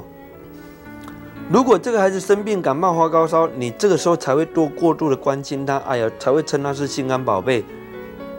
[1.50, 7.64] 如果这个孩子生病、感冒、发高烧，你这个时候才会多过度的关心他，哎呀，才会称他是心肝宝贝。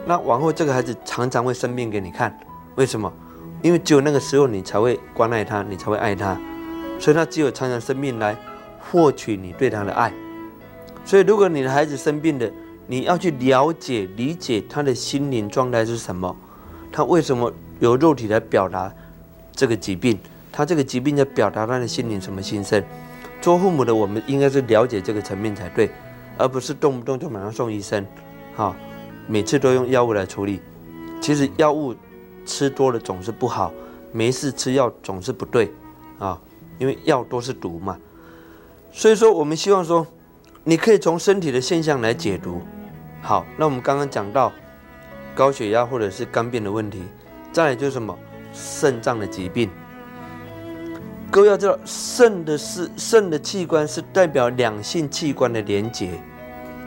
[0.06, 2.34] 那往后这个孩子常常会生病给你看，
[2.76, 3.12] 为什么？
[3.60, 6.34] 因为只有那个时候你才会关爱他，你才会爱他，
[6.98, 8.34] 所以他只有常常生病来
[8.90, 10.10] 获取你对他的爱。
[11.04, 12.50] 所以如果你的孩子生病的，
[12.86, 16.34] 你要去了解、理解他的心灵状态是什么，
[16.90, 18.92] 他为什么由肉体来表达
[19.52, 20.18] 这个疾病？
[20.50, 22.82] 他这个疾病在表达他的心灵什么心声？
[23.40, 25.88] 做父母的我们应该是了解这个层面才对，
[26.36, 28.04] 而不是动不动就马上送医生，
[28.56, 28.74] 哈，
[29.28, 30.60] 每次都用药物来处理。
[31.20, 31.94] 其实药物
[32.44, 33.72] 吃多了总是不好，
[34.10, 35.72] 没事吃药总是不对，
[36.18, 36.40] 啊，
[36.78, 37.96] 因为药都是毒嘛。
[38.90, 40.04] 所以说，我们希望说，
[40.64, 42.60] 你可以从身体的现象来解读。
[43.22, 44.52] 好，那我们刚刚讲到
[45.34, 47.02] 高血压或者是肝病的问题，
[47.52, 48.16] 再来就是什么
[48.52, 49.70] 肾脏的疾病。
[51.30, 56.10] 各位要知道，肾的是肾的器官是代表两性器官的连结，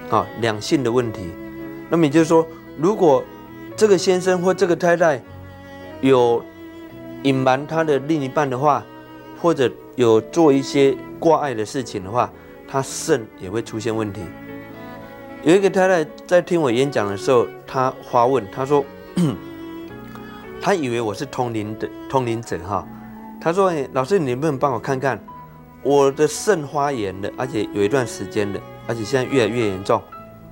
[0.10, 1.30] 啊，两性的问题。
[1.90, 2.48] 那么也就是说，
[2.78, 3.24] 如果
[3.76, 5.22] 这个先生或这个太太
[6.02, 6.44] 有
[7.24, 8.84] 隐瞒他的另一半的话，
[9.40, 12.32] 或者有做一些挂碍的事情的话，
[12.68, 14.22] 他肾也会出现问题。
[15.44, 18.84] 有一个太太在听我演讲的时候，她发问，她说
[20.62, 22.88] ：“他以为我是通灵的通灵者哈。
[23.42, 25.20] 他说：‘老师，你能不能帮我看看
[25.84, 30.02] 我的肾发炎了，而且有一段时间了，而且现在越来越严重。’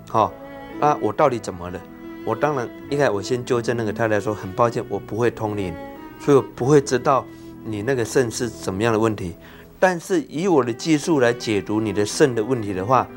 [0.09, 0.33] 好，
[0.81, 1.79] 啊，我到底怎么了？
[2.25, 5.73] 我当然一开始我先纠正那个太太说，很抱歉，我不会通灵，
[6.19, 7.23] 所以我不会知道
[7.63, 9.35] 你那个肾是怎么样的问题。
[9.79, 13.07] 但是以我的技术来解读你的肾的问题的话。”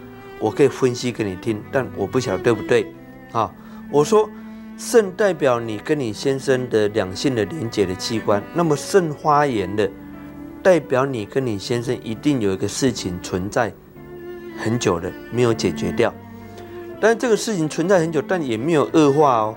[0.43, 2.93] 我可以分析给你听，但我不晓得对不对
[3.31, 3.49] 啊？
[3.93, 4.29] 我说
[4.85, 9.89] 肾代表你跟你先生的两性的连接的器官，那么肾发炎的
[10.61, 13.73] 代表你跟你先生一定有一个事情存在
[14.59, 16.13] 很久的没有解决掉，
[17.01, 19.57] 但这个事情存在很久，但也没有恶化哦。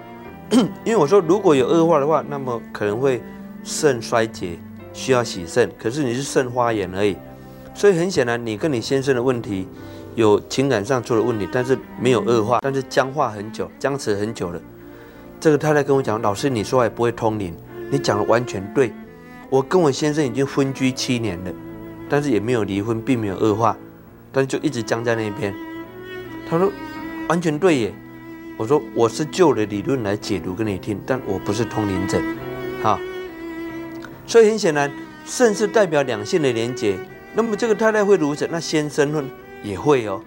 [0.85, 3.19] 因为我说如果有恶化的话，那么可能会
[3.63, 4.59] 肾衰竭，
[4.93, 5.67] 需要洗肾。
[5.79, 7.17] 可是你是肾发炎而已，
[7.73, 9.67] 所以很显然你跟你先生的问题。
[10.13, 14.61] 有情感上出了问题，但是没有恶化，但是僵化很久，僵持很久了。
[15.39, 17.53] 这个太太跟我讲：“老师，你说话也不会通灵，
[17.91, 18.91] 你讲的完全对。
[19.49, 21.51] 我跟我先生已经分居七年了，
[22.09, 23.77] 但是也没有离婚，并没有恶化，
[24.31, 25.53] 但是就一直僵在那边。”
[26.49, 26.71] 他说
[27.29, 27.93] ：“完全对耶。”
[28.57, 32.19] 我说：“我是旧的理论来解读给你听，但我不是通灵者。”
[32.81, 32.99] 好，
[34.25, 34.91] 所以很显然，
[35.25, 36.97] 肾是代表两性的连结。
[37.33, 39.23] 那么这个太太会如此，那先生呢？
[39.61, 40.21] 也会哦，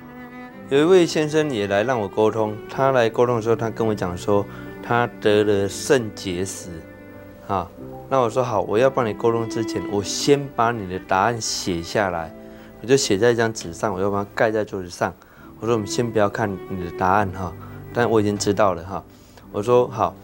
[0.68, 2.56] 有一位先生也来让我沟通。
[2.68, 4.44] 他来沟通的时候，他跟我讲说，
[4.88, 6.70] 他得了肾结石。
[7.46, 7.68] 啊，
[8.08, 12.34] 那我说好，我要帮你沟通之前，我先把你的答案写下来，
[12.80, 15.12] 我就写在一张纸上，我要把它盖在桌子上。
[15.60, 17.52] 我说我们先不要看你的答案哈，
[17.92, 19.04] 但我已经知道了哈。
[19.52, 20.14] 我说好，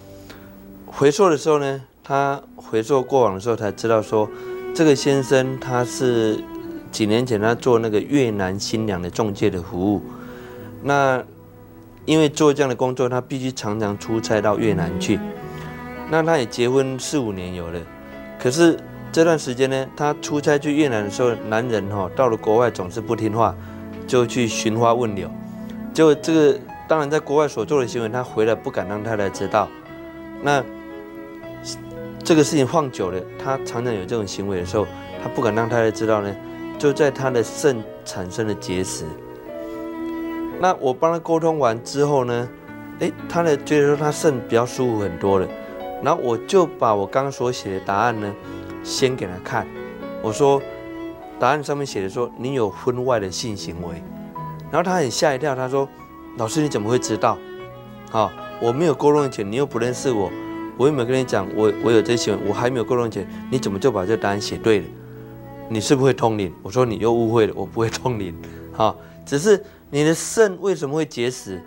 [0.87, 4.27] 回溯的时候呢，他回溯过往的时候才知道说，
[4.75, 6.43] 这个先生他是。
[6.95, 10.01] 几年前，他做那个越南新娘的中介的服务。
[10.85, 11.21] 那
[12.05, 15.19] 因为做这样的工作，他必须常常出差到越南去。
[16.11, 17.81] 那他也结婚四五年有了，
[18.39, 18.79] 可是
[19.11, 23.55] 这段时间呢，他出差去越南的时候，男人哈到了国外总是不听话，
[24.07, 25.31] 就去寻花问柳。
[25.95, 29.69] 就这个当然在国外所做的行为，他回来不敢让太太知道。
[30.43, 30.63] 那
[32.23, 34.87] 这个事情放久了，他常常有这种行为的时候，
[35.23, 36.35] 他不敢让太太知道呢。
[36.79, 39.05] 就在他的肾产生了结石，
[40.61, 42.49] 那我帮他沟通完之后呢，
[43.01, 45.49] 诶，他的觉得说他肾比较舒服很多了，
[46.03, 48.33] 然后我就把我刚刚所写的答案呢，
[48.83, 49.67] 先给他看，
[50.23, 50.63] 我说
[51.39, 54.03] 答案上面写的说你有婚外的性行为，
[54.71, 55.89] 然后他很吓一跳，他说
[56.39, 57.37] 老师你怎么会知道？
[58.11, 60.31] 好，我没有沟通前你又不认识我，
[60.79, 64.85] 我又没有跟你讲我我有这些行为，我还没有沟通前你怎么就把这答案写对了？
[65.69, 66.53] 你是不会通灵？
[66.63, 68.35] 我说你又误会了，我不会通灵，
[68.73, 68.95] 哈，
[69.27, 69.63] 只是
[69.95, 71.63] 你的肾为什么会结石？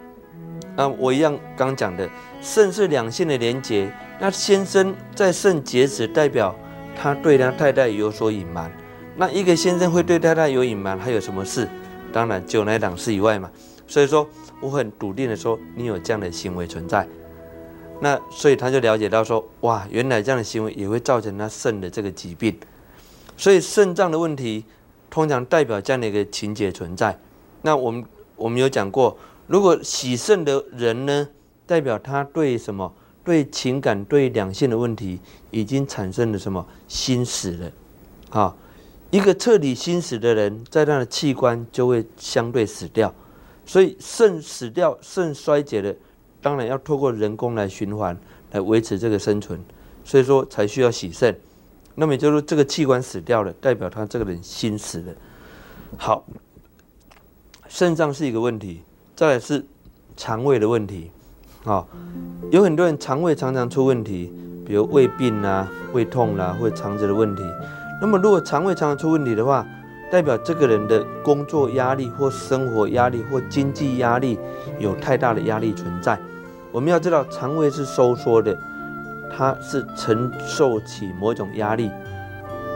[0.76, 2.10] 啊，我一样刚讲的，
[2.42, 3.90] 肾是两性的连结。
[4.20, 6.54] 那先生在肾结石，代表
[6.94, 8.70] 他对他太太有所隐瞒。
[9.16, 11.70] 那一个先生会对太太有隐瞒，还有什么事？
[12.12, 13.50] 当然就那两事以外嘛。
[13.88, 14.28] 所以说，
[14.60, 17.08] 我很笃定的说，你有这样的行为存在。
[18.02, 22.54] 那所以他就了解到说，哇，原来这样的行为也会造成他肾的这个疾病。
[23.38, 24.66] 所以肾脏的问题，
[25.10, 27.18] 通常代表这样的一个情节存在。
[27.62, 28.06] 那我们
[28.38, 31.28] 我们有讲过，如果喜肾的人呢，
[31.66, 32.94] 代表他对什么？
[33.24, 35.20] 对情感、对两性的问题
[35.52, 37.72] 已经产生了什么心死了？
[38.30, 38.56] 啊，
[39.12, 43.14] 一个彻底心死的人，在他的器官就会相对死掉，
[43.66, 45.94] 所以肾死掉、肾衰竭的，
[46.42, 48.18] 当然要透过人工来循环
[48.54, 49.60] 来维持这个生存，
[50.06, 51.38] 所以说才需要洗肾。
[51.96, 55.14] 那么也就是，这个器官死掉了，代表他这个人心死了。
[55.98, 56.26] 好，
[57.70, 58.82] 肾脏是一个问题，
[59.16, 59.66] 再来是
[60.16, 61.12] 肠胃的问题。
[61.66, 61.86] 啊，
[62.52, 64.32] 有很多人肠胃常常出问题，
[64.66, 67.44] 比如胃病啊、胃痛啦，或肠子的问题。
[68.02, 69.66] 那么如果肠胃常常出问题的话，
[70.12, 74.40] 代表这个人的工作压力或生活压力或经济压力
[74.80, 76.18] 有太大的压力存在。
[76.72, 78.58] 我们要知道，肠胃是收缩的。
[79.36, 81.92] 它是承受起某种压力，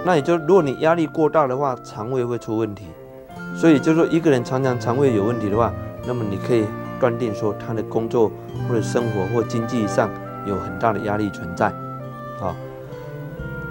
[0.05, 2.83] 那也就如果你压力过大的话，肠胃会出问题。
[3.55, 5.71] 所以就说，一个人常常肠胃有问题的话，
[6.05, 6.65] 那么你可以
[6.99, 8.31] 断定说他的工作
[8.67, 10.09] 或者生活或经济上
[10.45, 11.67] 有很大的压力存在。
[12.41, 12.55] 啊，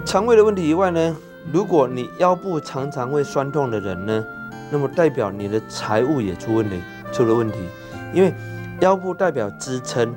[0.05, 1.15] 肠胃的问题以外呢，
[1.51, 4.25] 如果你腰部常常会酸痛的人呢，
[4.71, 6.79] 那么代表你的财务也出问题，
[7.11, 7.57] 出了问题，
[8.13, 8.33] 因为
[8.79, 10.13] 腰部代表支撑。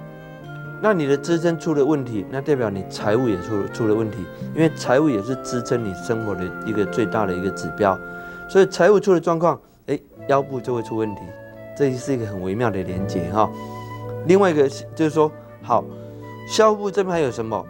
[0.81, 4.19] 那你的支撑出了问题，那代表你财务也出出了问题，
[4.55, 7.99] 因为财务也是支撑你生活的一个最大的一个指标，
[8.49, 11.21] 所以财务出了状况，哎，腰部就会出问题，
[11.77, 13.51] 这是一个很微妙的连接哈。
[14.27, 15.31] 另外一个就是说，
[15.63, 15.85] 好，
[16.59, 17.65] 腰部这边还有什么？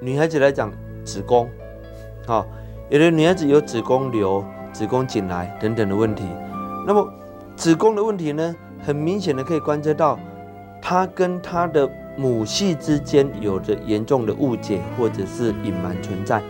[0.00, 0.70] 女孩子来讲，
[1.04, 1.48] 子宫，
[2.26, 2.46] 啊，
[2.88, 6.24] 有的女孩子有子宫瘤、子宫颈癌等等的问题，
[6.86, 7.12] 那么
[7.56, 10.18] 子宫的问题呢，很明显的可以观测到，
[10.80, 16.40] 它跟它的母系之间有着严重的误解或者是隐瞒存在。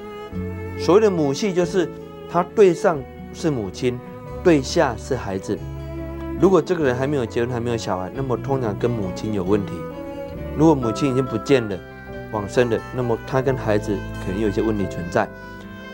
[0.79, 1.89] 所谓的母系，就是
[2.31, 2.99] 她对上
[3.33, 3.99] 是母亲，
[4.43, 5.59] 对下是孩子。
[6.41, 9.73] 如果这个人还没有结婚，还没有小孩，那么通常跟母亲有问题。
[10.57, 11.77] 如果母亲已经不见了，
[12.33, 15.29] 往生了，那么他跟孩子肯定有一些问题存在。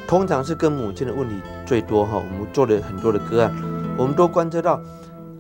[0.07, 2.17] 通常是跟母亲的问题最多哈。
[2.17, 3.51] 我们做了很多的个案，
[3.97, 4.79] 我们都观测到，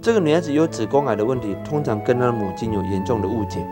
[0.00, 3.64] 这个女孩子有子宫癌的问题，通常跟她的母亲有严重的误解。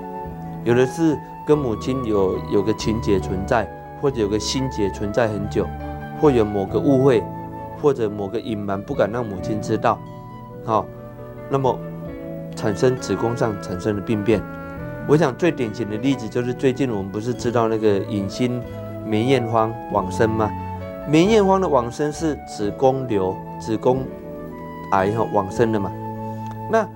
[0.65, 3.67] 有的是跟母亲有有个情节存在，
[4.01, 5.67] 或者有个心结存在很久，
[6.21, 7.23] 或有某个误会，
[7.83, 9.99] 或者某个隐瞒不敢让母亲知道，
[10.65, 10.87] 好，
[11.51, 11.77] 那么
[12.55, 14.41] 产生子宫上产生的病变。
[15.09, 18.63] 我想最典型的例子就是最近我们不是知道那个影星
[19.05, 20.49] 梅艳芳往生吗？
[21.09, 24.05] 梅艳芳的往生是子宫瘤、子宫
[24.93, 25.91] 癌哈往生的嘛？
[26.71, 26.89] 那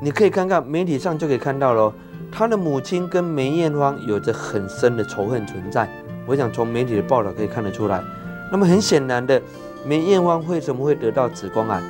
[0.00, 1.94] 你可以看看媒体上就可以看到了。
[2.34, 5.86] 他的母亲跟梅艳芳有着很深的仇恨存在，
[6.26, 8.02] 我想从媒体的报道可以看得出来。
[8.50, 9.40] 那么很显然的，
[9.84, 11.82] 梅艳芳为什么会得到子宫癌，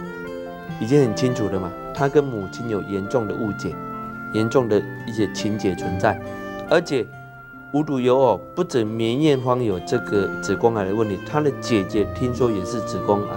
[0.80, 1.70] 已经很清楚了嘛。
[1.94, 3.74] 她跟母亲有严重的误解，
[4.32, 6.18] 严重的一些情节存在，
[6.70, 7.06] 而且
[7.72, 13.36] 无独有偶，不止梅艳芳有这个子宫癌的问题，她的姐姐听说也是子宫癌。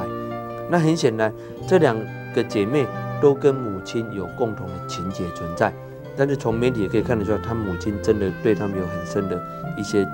[0.70, 1.34] 那很显然，
[1.68, 1.96] 这两
[2.34, 2.88] 个姐妹
[3.22, 5.74] 都跟母亲有共同的情节存在。
[6.18, 9.38] 但是从媒体也可以看得出来，她母亲真的对他们有很深的
[9.78, 10.08] 一些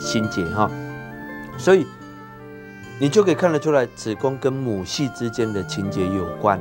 [0.00, 0.70] 心结哈，
[1.58, 1.86] 所以
[3.00, 6.60] 你就可以看得出来，子宫跟母系之间的情节有关。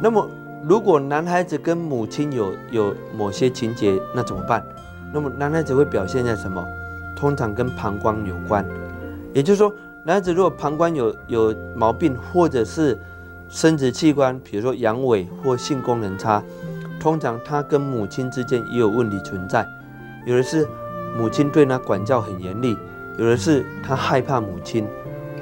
[0.00, 0.28] 那么，
[0.62, 4.64] 如果男孩子跟母亲有有某些情节，那怎么办？
[5.12, 6.64] 那么男孩子会表现在什么？
[7.16, 8.64] 通常跟膀胱有关，
[9.34, 12.96] 也就是说，男孩子如果膀胱有有毛病，或者是
[13.48, 16.42] 生殖器官，比如说阳痿或性功能差。
[17.00, 19.66] 通常他跟母亲之间也有问题存在，
[20.26, 20.66] 有的是
[21.16, 22.76] 母亲对他管教很严厉，
[23.16, 24.86] 有的是他害怕母亲，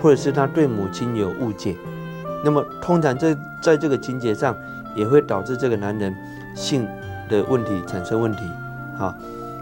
[0.07, 1.75] 或者是他对母亲有误解。
[2.45, 4.57] 那么通常在在这个情节上，
[4.95, 6.15] 也会导致这个男人
[6.55, 6.87] 性
[7.29, 8.45] 的问题产生问题。
[8.97, 9.13] 好，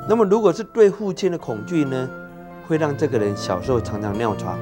[0.07, 2.07] 那么如果是对父亲的恐惧呢，
[2.69, 4.59] 会让这个人小时候常常尿床。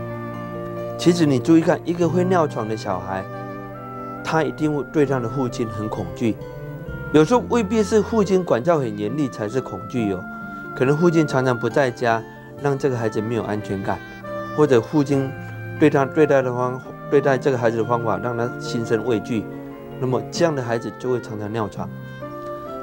[0.96, 3.24] 其实你注意看，一个会尿床的小孩，
[4.22, 6.36] 他一定会对他的父亲很恐惧。
[7.12, 10.22] 有时候未必是父亲管教很严厉才是恐惧哟，
[10.76, 12.22] 可能父亲常常不在家，
[12.62, 13.98] 让这个孩子没有安全感，
[14.56, 15.28] 或者父亲
[15.78, 16.80] 对他对待的方
[17.10, 19.44] 对待这个孩子的方法让他心生畏惧，
[20.00, 21.88] 那么这样的孩子就会常常尿床。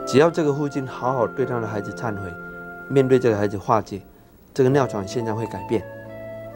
[0.06, 2.34] 只要这个父亲好好对他的孩子忏悔，
[2.90, 4.02] 面对这个孩子化解，
[4.54, 5.84] 这个尿床现象会改变。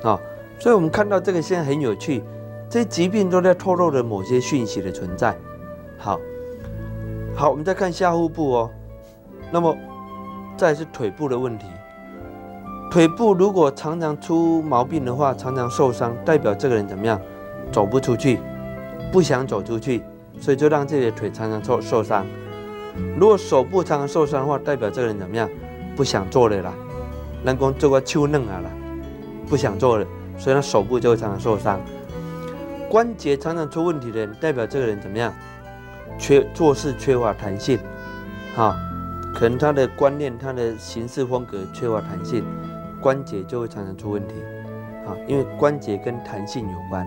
[0.03, 0.19] 啊，
[0.59, 2.23] 所以我们看到这个现在很有趣，
[2.69, 5.35] 这些疾病都在透露着某些讯息的存在。
[5.97, 6.19] 好。
[7.35, 8.69] 好，我们再看下腹部哦。
[9.51, 9.75] 那么，
[10.55, 11.65] 再是腿部的问题。
[12.93, 17.19] 腿部如果常常出毛病的话，常常受伤，代表这个人怎么样？
[17.71, 18.39] 走不出去，
[19.11, 20.03] 不想走出去，
[20.39, 22.23] 所以就让自己的腿常常受受伤。
[23.17, 25.49] 如果手部常常受伤的话，代表这个人怎么样？
[25.95, 26.71] 不想做了啦，
[27.43, 28.69] 人工做个秋嫩啊啦，
[29.49, 30.05] 不想做了，
[30.37, 31.81] 所以他手部就会常常受伤。
[32.91, 35.33] 关节常常出问题的人，代表这个人怎么样？
[36.19, 37.79] 缺做事缺乏弹性，
[38.55, 38.77] 哈，
[39.33, 42.43] 可能他的观念、他的行事风格缺乏弹性，
[43.03, 44.33] 关节就会常常出问题，
[45.05, 47.05] 啊，因为关节跟弹性有关，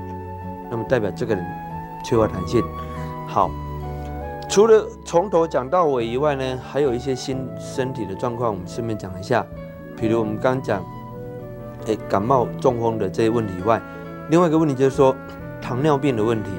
[0.70, 1.44] 那么代表这个人
[2.05, 2.62] 缺乏弹性。
[3.26, 3.51] 好，
[4.49, 9.44] 除了从头讲到尾以外呢，还有一些新身体的状况，我们顺便讲一下，
[9.97, 10.84] 比如我们刚讲，
[11.86, 13.80] 哎，感冒、中风的这些问题以外，
[14.28, 15.16] 另外一个问题就是说。
[15.59, 16.51] 糖尿病的问题，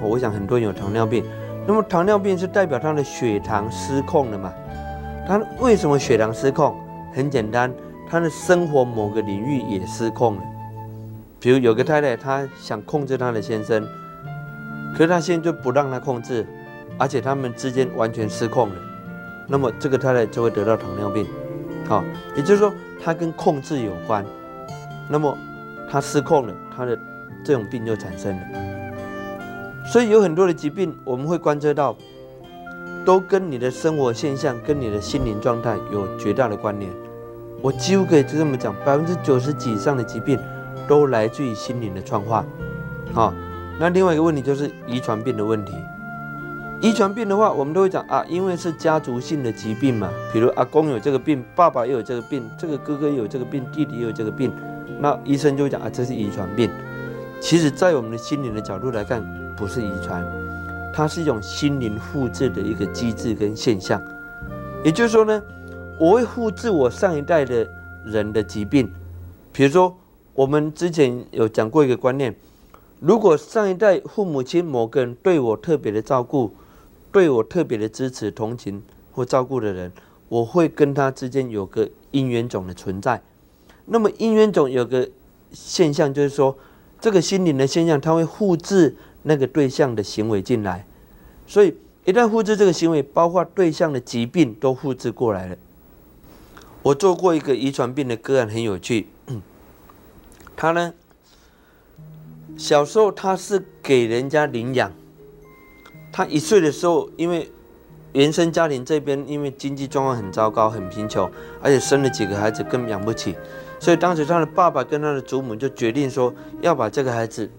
[0.00, 1.24] 我想很多人有糖尿病。
[1.66, 4.52] 那么糖尿病是代表他的血糖失控了嘛？
[5.26, 6.76] 他为什么血糖失控？
[7.12, 7.72] 很简单，
[8.08, 10.42] 他的生活某个领域也失控了。
[11.40, 13.86] 比如有个太太，她想控制她的先生，
[14.94, 16.46] 可是她现在就不让他控制，
[16.98, 18.74] 而且他们之间完全失控了。
[19.48, 21.26] 那么这个太太就会得到糖尿病。
[21.86, 22.04] 好，
[22.36, 24.24] 也就是说，它跟控制有关。
[25.08, 25.36] 那么
[25.90, 26.98] 她失控了，她的。
[27.44, 28.42] 这种病就产生了，
[29.92, 31.96] 所以有很多的疾病，我们会观测到，
[33.04, 36.90] 都跟你的生活现象、跟你的心灵状态有绝大的关联。
[37.62, 40.38] 我几乎可以就这么讲，百分之九十几以上的疾病
[40.86, 42.44] 都来自于心灵的创化。
[43.12, 43.32] 好，
[43.78, 45.72] 那另外一个问题就是遗传病的问题。
[46.82, 54.52] 遗传病的话，我们都会讲啊，因为是家族性的疾病嘛，比如阿公有这个病，爸爸又有这个病，这个哥哥有这个病，弟弟也有这个病，
[55.00, 56.70] 那医生就会讲啊，这是遗传病。
[57.40, 59.24] 其实，在我们的心灵的角度来看，
[59.56, 60.22] 不是遗传，
[60.92, 64.00] 它是一种心灵复制的一个机制跟现象。
[64.84, 65.42] 也就是说呢，
[65.98, 67.66] 我会复制我上一代的
[68.04, 68.90] 人的疾病。
[69.52, 69.96] 比如说，
[70.34, 72.34] 我们之前有讲过一个观念：
[73.00, 76.54] 如果上一代父母亲某个人对我特别的照顾，
[77.10, 78.82] 对我特别的支持、同情
[79.12, 79.90] 或照顾的人，
[80.28, 83.22] 我会跟他之间有个因缘种的存在。
[83.86, 85.08] 那么因缘种有个
[85.52, 86.56] 现象，就是说。
[86.98, 90.86] 这个心灵的现象，它会复制那个对象的行为进来，
[91.46, 91.76] 所以
[92.06, 95.56] 一旦复制这个行为，包括对象的疾病都复制过来了。
[96.86, 99.08] 我做过一个遗传病的个案，很有趣。
[100.56, 100.94] 他呢，
[102.56, 104.92] 小时候他是给人家领养，
[106.12, 107.50] 他一岁的时候，因为
[108.12, 111.28] 原生家庭这边因为经济状况很糟糕，很贫穷，
[111.60, 113.34] 而且生了几个孩子根本养不起。
[113.80, 117.50] 所以当时他的爸爸跟他的祖母就决定说要把这个孩子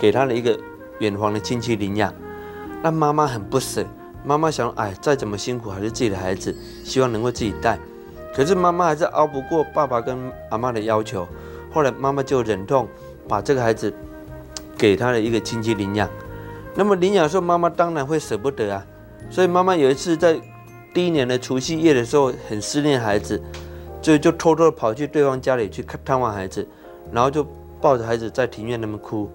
[0.00, 0.58] 给他的一个
[1.00, 2.14] 远房的亲戚领养。
[2.82, 3.84] 那妈妈很不舍，
[4.24, 7.78] 妈妈想，哎，再怎么辛苦还是自己的孩子，希望能够自己带。
[8.38, 10.16] 可是妈妈还是熬不过爸爸跟
[10.50, 11.26] 阿妈的要求。
[11.72, 12.86] 后来妈妈就忍痛
[13.26, 13.92] 把这个孩子
[14.76, 16.08] 给他的一个亲戚领养。
[16.76, 18.86] 那么领养的时候，妈妈当然会舍不得啊。
[19.28, 20.40] 所以妈妈有一次在
[20.94, 23.42] 第一年的除夕夜的时候，很思念孩子。
[24.00, 26.66] 所以就偷偷跑去对方家里去看探望孩子，
[27.10, 27.44] 然后就
[27.80, 29.28] 抱着孩子在庭院那边哭。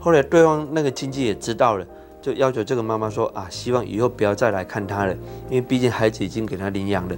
[0.00, 1.86] 后来对方那个亲戚也知道了，
[2.22, 5.12] 就要求这个妈妈说啊，希望以后不要再来看他了，
[5.50, 7.16] 因为毕竟孩子已经给他领养了。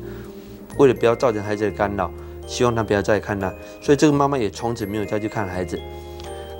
[0.79, 2.11] 为了不要造成孩子的干扰，
[2.47, 3.53] 希望他不要再看他。
[3.81, 5.79] 所以这个妈妈也从此没有再去看孩子。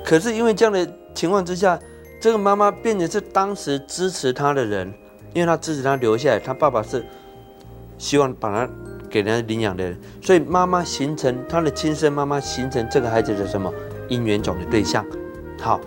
[0.05, 1.79] 可是因为这样的情况之下，
[2.21, 4.93] 这个妈妈变成是当时支持他的人，
[5.35, 7.05] 因为他支持他留下来，他爸爸是
[7.97, 8.71] 希望把他。
[9.11, 13.73] 给人家领养的人，所以妈妈形成他的亲生妈妈形成这个孩子的什么
[14.11, 15.03] 姻缘种的对象。
[15.59, 15.81] 好，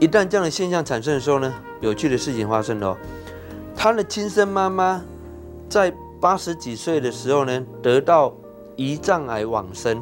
[0.00, 2.96] 一旦这样的现象产生的时候呢，有趣的事情发生了。
[3.76, 5.04] 他的亲生妈妈
[5.68, 5.92] 在
[6.22, 8.32] 八十几岁的时候呢，得到
[8.76, 10.00] 胰脏癌往生。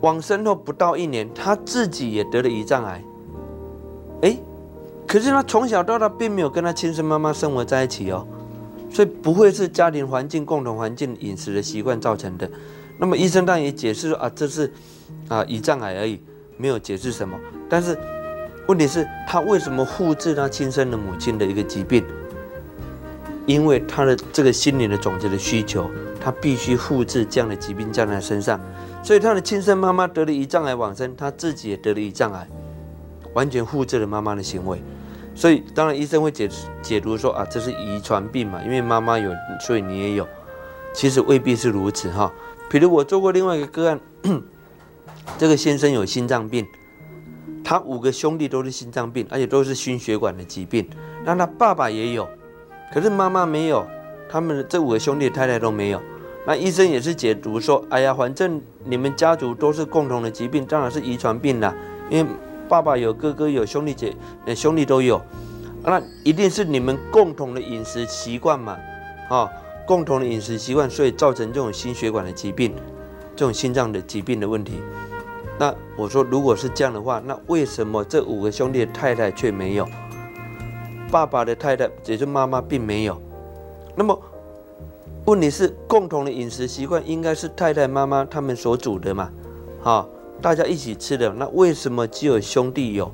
[0.00, 3.04] 往生后不到一年，他自己也得了胰脏癌。
[4.22, 4.36] 哎，
[5.06, 8.26] 可是他从小到大并没有跟他亲生妈妈生活在一起哦。
[8.90, 12.50] 所以不会是家庭环境、共同环境、饮食的习惯造成的。
[12.98, 14.72] 那么医生当然也解释说啊，这是
[15.28, 16.18] 啊胰脏癌而已，
[16.56, 17.38] 没有解释什么。
[17.68, 17.96] 但是
[18.66, 22.04] 问题是，他为什么复制他亲生的母亲的一个疾病？
[23.48, 25.90] 因为他的这个心灵的种子的需求，
[26.20, 28.60] 他必须复制这样的疾病在他身上。
[29.02, 32.46] 所以他的亲生妈妈得了胰脏癌往生，他自己也得了胰脏癌，
[33.32, 34.82] 完全复制了妈妈的行为。
[35.34, 36.46] 所以，当然医生会解
[36.82, 39.32] 解读说啊，这是遗传病嘛，因为妈妈有，
[39.66, 40.28] 所以你也有。
[40.92, 42.30] 其实未必是如此哈。
[42.68, 43.98] 比如我做过另外一个个案，
[45.38, 46.66] 这个先生有心脏病，
[47.64, 50.86] 他五个兄弟都是心脏病，而且都是心血管的疾病。
[51.24, 52.28] 那他爸爸也有，
[52.92, 53.86] 可是妈妈没有，
[54.28, 56.00] 他们这五个兄弟太太都没有。
[56.46, 61.74] 那医生也是解读说，哎呀，反正你们家族都是共同的疾病，当然是遗传病啦，
[62.10, 62.30] 因为。
[62.68, 64.14] 爸爸有，哥哥有，兄弟姐，
[64.44, 65.18] 呃，兄弟都有，
[65.82, 68.76] 那一定是你们共同的饮食习惯嘛，
[69.30, 69.50] 啊，
[69.86, 72.74] 共同的饮食习惯，所以造成这种心血管的疾病，
[73.34, 74.82] 这种心脏的疾病的问题。
[75.58, 79.88] 那我说，如果是这样的话，那为什么这五个兄弟的太太却没有？
[81.10, 83.20] 爸爸的太太，也就妈妈，并没有。
[83.94, 84.18] 那么，
[85.24, 89.30] 问题是共同的饮食习惯应该是太太、妈妈他们所煮的嘛？
[89.80, 90.08] 好，
[90.40, 91.32] 大家一起吃的。
[91.32, 93.10] 那为什么只有兄弟有，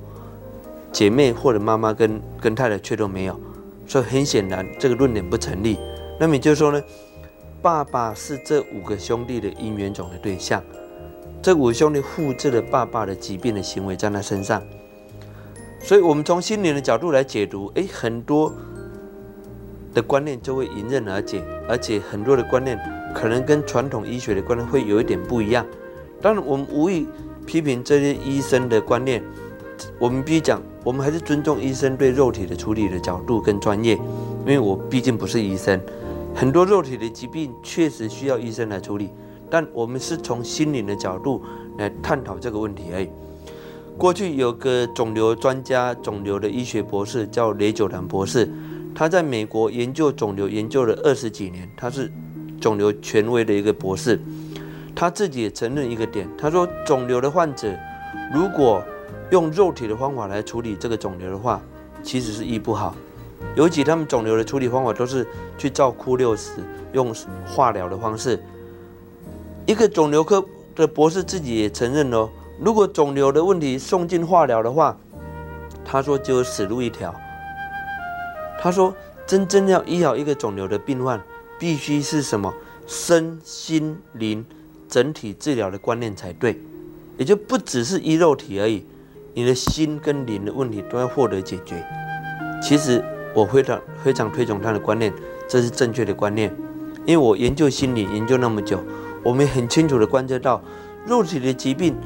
[0.92, 3.38] 姐妹或者妈妈跟跟太太却都没有？
[3.86, 5.78] 所以很显然，这个论点不成立。
[6.18, 6.82] 那么也就是说呢，
[7.62, 10.62] 爸爸是这五个兄弟的因缘种的对象。
[11.42, 14.62] 这五兄弟复制了爸爸的疾病的行为在他身上，
[15.84, 18.50] 所以我们从心灵的角度来解读，哎，很多
[19.92, 22.78] 的观念就会迎刃而解，而且很多的观念
[23.14, 25.66] 可能跟传统医学的观念会有一点不一样。
[26.22, 27.06] 当然，我们无意
[27.44, 29.22] 批评这些医生的观念，
[29.98, 35.78] 我们必须讲，我们还是尊重医生对肉体的处理的角度跟专业，因为我毕竟不是医生，
[36.34, 39.10] 很多肉体的疾病确实需要医生来处理。
[39.50, 41.42] 但我们是从心灵的角度
[41.76, 43.10] 来探讨这个问题而已。
[43.96, 48.48] 过去有个肿瘤专家、肿瘤的医学博士叫雷九兰博士，
[48.94, 52.10] 他在美国研究肿瘤研究了二十几年，他是
[52.60, 54.20] 肿瘤权威的一个博士。
[54.96, 57.72] 他自己也承认一个点，他说肿瘤的患者
[58.32, 58.82] 如果
[59.30, 61.60] 用肉体的方法来处理这个肿瘤的话，
[62.02, 62.94] 其实是医不好。
[63.56, 65.26] 尤其他们肿瘤的处理方法都是
[65.56, 66.52] 去照哭六十，
[66.92, 67.14] 用
[67.46, 68.42] 化疗的方式。
[69.66, 72.28] 一个肿瘤科的博士自己也承认哦，
[72.58, 74.96] 如果肿瘤的问题送进化疗的话，
[75.84, 77.14] 他说就死路一条。
[78.60, 78.94] 他说，
[79.26, 81.20] 真正要医好一个肿瘤的病患，
[81.58, 82.52] 必须是什么
[82.86, 84.44] 身心灵
[84.88, 86.58] 整体治疗的观念才对，
[87.18, 88.86] 也就不只是医肉体而已，
[89.34, 91.84] 你的心跟灵的问题都要获得解决。
[92.62, 95.12] 其实我非常非常推崇他的观念，
[95.48, 96.54] 这是正确的观念，
[97.04, 98.80] 因为我研究心理研究那么久。
[99.22, 100.62] 我们很清楚的观测到，
[101.06, 101.96] 肉体的疾病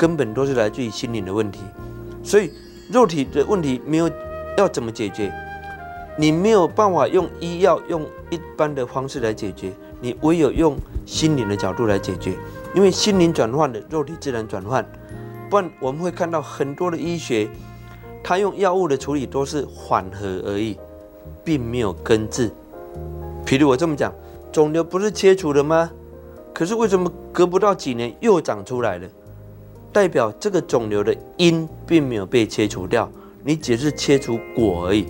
[0.00, 1.60] 根本都是来自于心灵的问题，
[2.24, 2.50] 所以
[2.90, 4.10] 肉体的问题没有
[4.56, 5.30] 要怎么解决，
[6.16, 9.70] 你没有办法用医药用一般的方式来解决，
[10.00, 10.74] 你唯有用
[11.04, 12.34] 心灵的角度来解决，
[12.74, 14.82] 因为心灵转换的肉体自然转换，
[15.50, 17.46] 不然我们会看到很多的医学，
[18.24, 20.78] 它用药物的处理都是缓和而已，
[21.44, 22.50] 并没有根治。
[23.44, 24.10] 譬如我这么讲，
[24.50, 25.90] 肿瘤不是切除了吗？
[26.54, 29.06] 可是为什么隔不到几年又长出来了？
[29.92, 33.10] 代表这个肿瘤的因并没有被切除掉，
[33.44, 35.06] 你只是切除果而已。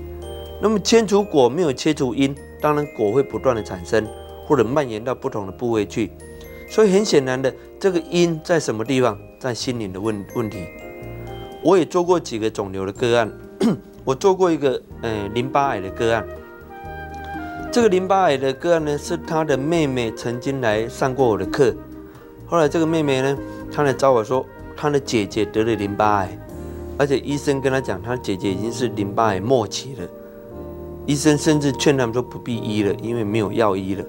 [0.62, 4.06] 那么切除果没有切除因，当然果会不断的产生，
[4.46, 6.10] 或者蔓延到不同的部位去。
[6.68, 9.18] 所以很显然的，这个因在什么地方？
[9.38, 10.66] 在心灵的问问题。
[11.62, 13.32] 我也做过几个肿瘤的个案，
[14.04, 16.26] 我做过一个呃淋巴癌的个案。
[17.72, 21.74] 这个淋巴癌的个案呢，是他的妹妹曾经来上过我的课。
[22.46, 23.38] 后来这个妹妹呢，
[23.72, 24.44] 她来找我说，
[24.80, 26.38] 他的姐姐得了淋巴癌，
[26.96, 30.08] 而且医生跟他讲，他姐姐已经是淋巴癌末期了。
[31.04, 34.02] 医生甚至劝他们说不必医了，因为没有药医了。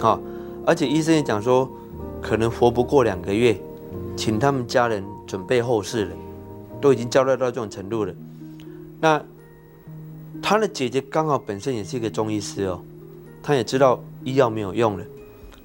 [0.00, 0.18] 啊，
[0.66, 1.70] 而且医生也讲说，
[2.20, 3.56] 可能活不过两个月，
[4.16, 6.16] 请他们家人准备后事了，
[6.80, 8.12] 都已经交代到这种程度了。
[9.00, 9.22] 那
[10.42, 12.80] 他的姐姐刚好本身也是一个中医师哦。
[13.44, 15.04] 他也知道医药没有用了，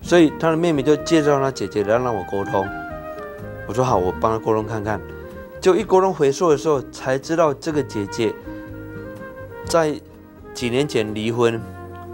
[0.04, 2.64] 所以他的妹妹就介绍他姐姐来让我沟通。
[3.72, 5.00] 我说好，我帮他沟通看看。
[5.62, 8.34] 就一沟通回溯的时候，才知道这个姐姐
[9.64, 9.96] 在
[10.54, 11.58] 几年前离婚。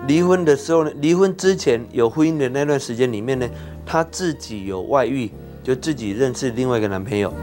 [0.06, 3.50] 离婚的时候呢，离婚之前有婚姻的那段时间里面呢，
[3.88, 5.32] 她自己有外遇，
[5.64, 7.34] 就自己认识另外一个男朋友，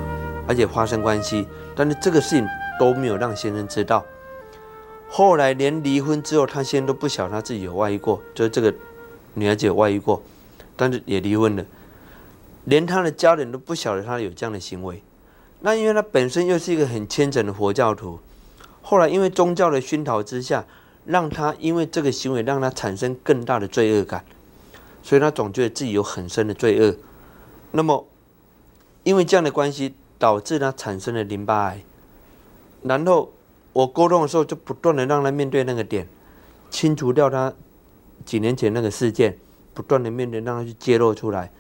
[0.47, 2.47] 而且发生关系，但是这个事情
[2.79, 4.05] 都没有让先生知道。
[5.09, 8.73] 后来连离婚之后，他现在都不晓得他自己有外遇过，就是这个
[9.35, 10.23] 女孩子有外遇过，
[10.77, 11.65] 但是也离婚了，
[12.65, 15.03] 连他的家人都不晓得他有这样的行为。
[15.61, 18.19] 那因为他本身又是一个很虔诚的佛教徒，
[18.83, 20.65] 后来因为宗教的熏陶之下，
[21.05, 24.25] 让他因为这个行为让他产生更大的罪恶感，
[25.03, 26.97] 所以他总觉得自己有很深的罪恶。
[27.73, 28.07] 那么
[29.03, 31.83] 因为这样的关系，导致他产生了淋巴癌，
[32.83, 33.33] 然后。
[33.75, 36.07] 我沟通的时候，就不断的让他面对那个点，
[36.71, 37.53] 清除掉他
[38.25, 39.37] 几年前那个事件，
[39.75, 41.51] 不断的面对，让他去揭露出来。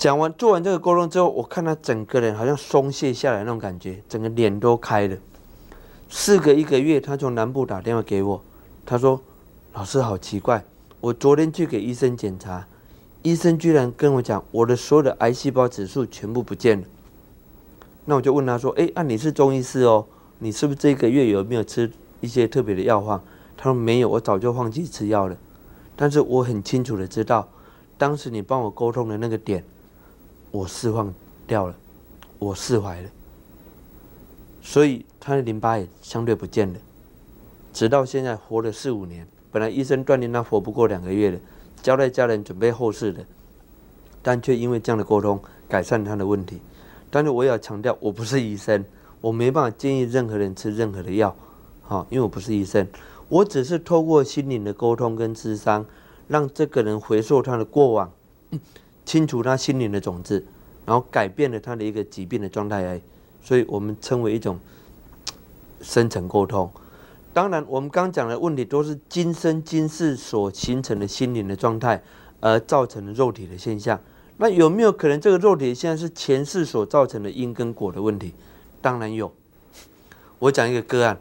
[0.00, 5.14] 讲完做完这个沟通之后，我看他整个人好像松懈下来那种感觉，整个脸都开了。
[6.08, 8.42] 事隔一个月，他从南部打电话给我，
[8.86, 9.20] 他说
[9.74, 10.64] ：“老师好奇怪，
[11.02, 12.66] 我昨天去给医生检查，
[13.20, 16.86] 医生居然跟我讲，我的所有的癌细胞指数全部不见了。”
[18.06, 20.06] 那我就问他说：“哎，那你是中医师哦？”
[20.42, 21.92] 你是不是这个月有没有吃
[22.22, 23.20] 一些特别的药方？
[23.54, 25.36] 他说没有，我早就放弃吃药了。
[25.94, 27.46] 但是我很清楚的知道，
[27.98, 29.62] 当时你帮我沟通的那个点，
[30.50, 31.12] 我释放
[31.46, 31.74] 掉了，
[32.38, 33.08] 我释怀了，
[34.60, 36.78] 所以他的淋巴也相对不见了，
[37.72, 39.26] 直到现在活了四五年。
[39.52, 41.38] 本来医生断定他活不过两个月的，
[41.82, 43.24] 交代家人准备后事的，
[44.22, 46.60] 但却因为这样的沟通改善他的问题。
[47.10, 48.84] 但是我要强调，我不是医生，
[49.20, 51.34] 我没办法建议任何人吃任何的药，
[51.82, 52.86] 好，因为我不是医生，
[53.28, 55.84] 我只是透过心灵的沟通跟智商，
[56.28, 58.12] 让这个人回溯他的过往，
[59.10, 60.46] 清除他心灵的种子。
[60.86, 63.00] 然后改变了他的一个疾病的状态而
[63.42, 64.60] 所以我们称为一种
[65.82, 66.70] 深层沟通。
[67.32, 72.00] 当然，我们刚讲的问题都是今生今世所形成的心灵的状态，
[72.40, 74.00] 而造成的肉体的现象。
[74.36, 78.32] 那有没有可能这个肉体现在是前世所造成的因跟果的问题？
[78.80, 79.32] 当然有。
[80.38, 81.20] 我讲一个个案，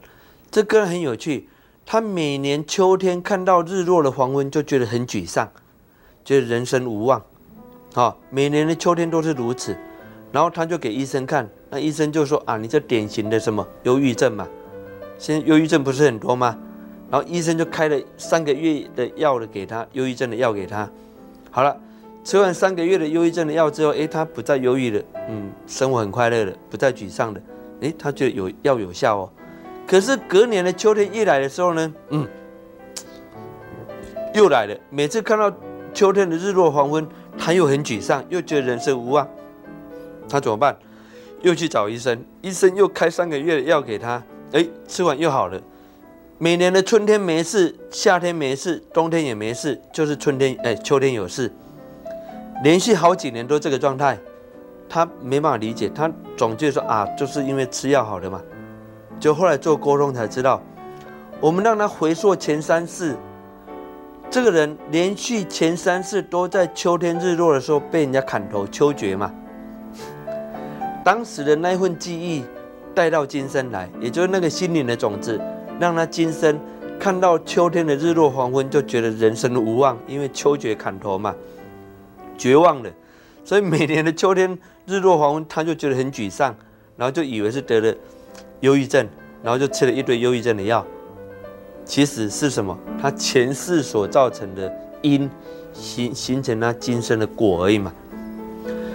[0.51, 1.49] 这个案很有趣。
[1.85, 5.51] 他每年秋天看到日落的黄昏，就觉得很沮丧，
[6.23, 7.23] 觉得人生无望。
[7.91, 9.75] 好，每年的秋天都是如此，
[10.31, 14.47] 然后他就给医生看，那医生就说啊，你这典型的什么忧郁症嘛？
[15.17, 16.55] 现在忧郁症不是很多吗？
[17.09, 20.87] 然后医生就开了三个月的药了给他，忧郁症的药给他。
[21.49, 21.75] 好了，
[22.23, 27.41] 吃完三个月的忧郁症的药之后，诶，他不再忧郁了，嗯，生活很快乐了，不再沮丧了，
[27.81, 29.29] 诶，他觉得有药有效哦。
[29.87, 32.27] 可是隔年的秋天一来的时候呢，嗯，
[34.35, 35.51] 又来了，每次看到
[35.91, 37.07] 秋天的日落黄昏。
[37.39, 39.27] 他又很沮丧，又觉得人生无望，
[40.27, 40.77] 他怎么办？
[41.41, 44.21] 又去找医生，医生又开三个月的药给他，
[44.51, 45.59] 哎，吃完又好了。
[46.37, 51.51] 每年的春天没事，夏天没事，冬天也没事，就是春天哎，秋天有事，
[52.61, 54.19] 连续好几年都这个状态，
[54.89, 58.41] 他没办法理解，他总觉得说啊，就是因为吃药好的嘛。
[59.19, 60.61] 就后来做沟通才知道，
[61.39, 63.17] 我们让他回溯前三次。
[64.31, 69.33] 这个人连续前三次都在秋天日落的时候被人家砍头，秋决嘛。
[71.03, 72.43] 当时的那一份记忆
[72.93, 75.41] 带到今生来，也就是那个心灵的种子，
[75.79, 76.59] 让他今生
[76.99, 81.33] 看到秋天的日落黄昏，就觉得人生无望，因为秋决砍头嘛，
[82.37, 82.89] 绝望了。
[83.43, 84.55] 所以每年的秋天
[84.85, 86.55] 日落黄昏，他就觉得很沮丧，
[86.95, 87.91] 然后就以为是得了
[88.59, 89.07] 忧郁症，
[89.41, 90.85] 然后就吃了一堆忧郁症的药。
[91.89, 92.77] 其实是什么？
[93.01, 94.71] 他前世所造成的
[95.01, 95.27] 因，
[95.73, 97.91] 形形成他今生的果而已嘛。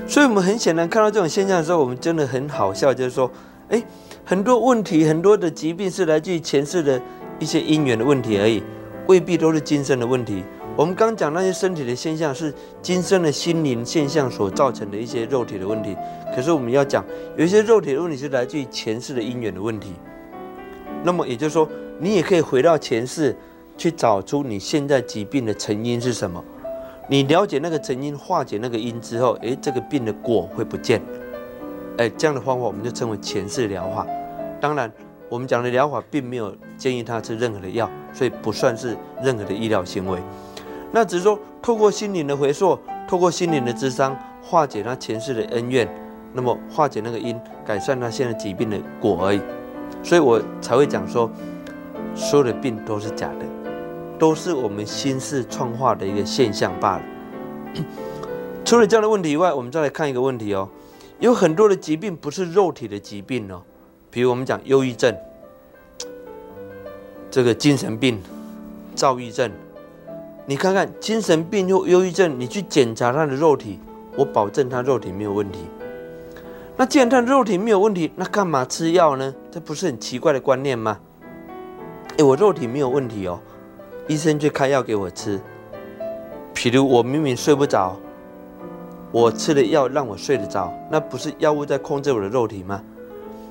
[0.06, 3.28] 所以，我们很显然看到这种现象的时候，我们真的很好笑，就是说，
[3.68, 3.82] 哎，
[4.24, 7.02] 很多问题，很多的疾病是来自于前世的
[7.40, 8.62] 一些因缘的问题而已，
[9.08, 10.44] 未必都是今生的问题。
[10.76, 15.96] 我们刚讲那些身体的现象，是今生的心灵现象所造成的一些肉体的问题。
[16.32, 17.04] 可是我们要讲，
[17.36, 19.94] 有一些肉体的问题是来自于前世的因缘的问题。
[21.02, 21.68] 那么也就是说。
[21.98, 23.36] 你也可以回到前世，
[23.76, 26.42] 去找出你现在疾病的成因是什么。
[27.08, 31.00] 你了解那个成因，化解那个因之后，诶，这个病的果会不见。
[31.98, 34.06] 诶，这样的方法我们就称为前世疗法。
[34.60, 34.90] 当然，
[35.28, 40.18] 我们讲的疗法并没有建议他吃任何的药，所以不算是任何的医疗行为。
[40.90, 45.88] 那只是说，透过心灵的回溯，透过心灵的智商，化解他前世的恩怨，
[46.32, 49.40] 那么化解那个因，改善他现在疾病的果而已。
[50.02, 51.30] 所以我才会讲说。
[52.14, 53.44] 所有的病都是假的，
[54.18, 57.02] 都是我们心事创化的一个现象罢了。
[58.64, 60.68] 除了这样的问题以外，我们再来看一个问题哦，
[61.18, 63.60] 有很多的疾病不是肉体的疾病哦，
[64.10, 65.14] 比如我们讲忧郁症、
[67.30, 68.22] 这个精神病、
[68.94, 69.50] 躁郁症，
[70.46, 73.78] 你看看精神病或忧郁症，你去检查他的肉体，
[74.16, 75.58] 我保证他肉体没有问题。
[76.76, 79.34] 那既然他肉体没有问题，那干嘛吃药呢？
[79.50, 80.98] 这不是很奇怪的观念吗？
[82.16, 83.40] 哎，我肉体没有问题哦，
[84.06, 85.40] 医生却开药给我吃。
[86.54, 87.96] 譬如我明明睡不着，
[89.10, 92.80] 我吃了药让我睡得着，那不是药物在控制我的肉体吗？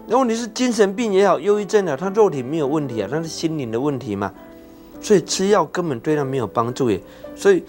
[0.07, 4.31] 那问题是精神病也好，忧郁症啊，他肉体没有问题啊，那是心灵的问题嘛。
[5.01, 6.97] 所以吃药根本对他没有帮助耶。
[7.35, 7.61] 所以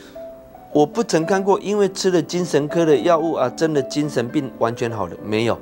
[0.73, 5.59] 我不曾看过，因为吃了精神科的药物啊，真的精神病完全好了没有？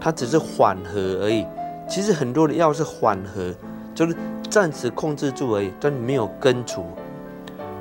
[0.00, 1.46] 它只是缓和而已。
[1.88, 3.54] 其实很多的药是缓和，
[3.94, 4.16] 就是。
[4.50, 6.84] 暂时控制住而已，但没有根除。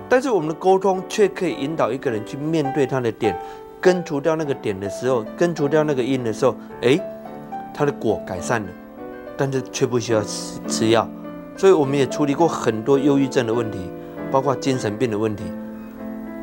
[0.07, 3.38] 但是我们的沟通却可以引导一个人去面对他的点，
[3.82, 6.97] 根除掉那个点的时候，根除掉那个因的时候，哎，
[7.74, 8.70] 他的果改善了，
[9.36, 11.05] 但是却不需要吃吃药。
[11.57, 13.78] 所以我们也处理过很多忧郁症的问题，
[14.32, 15.43] 包括精神病的问题。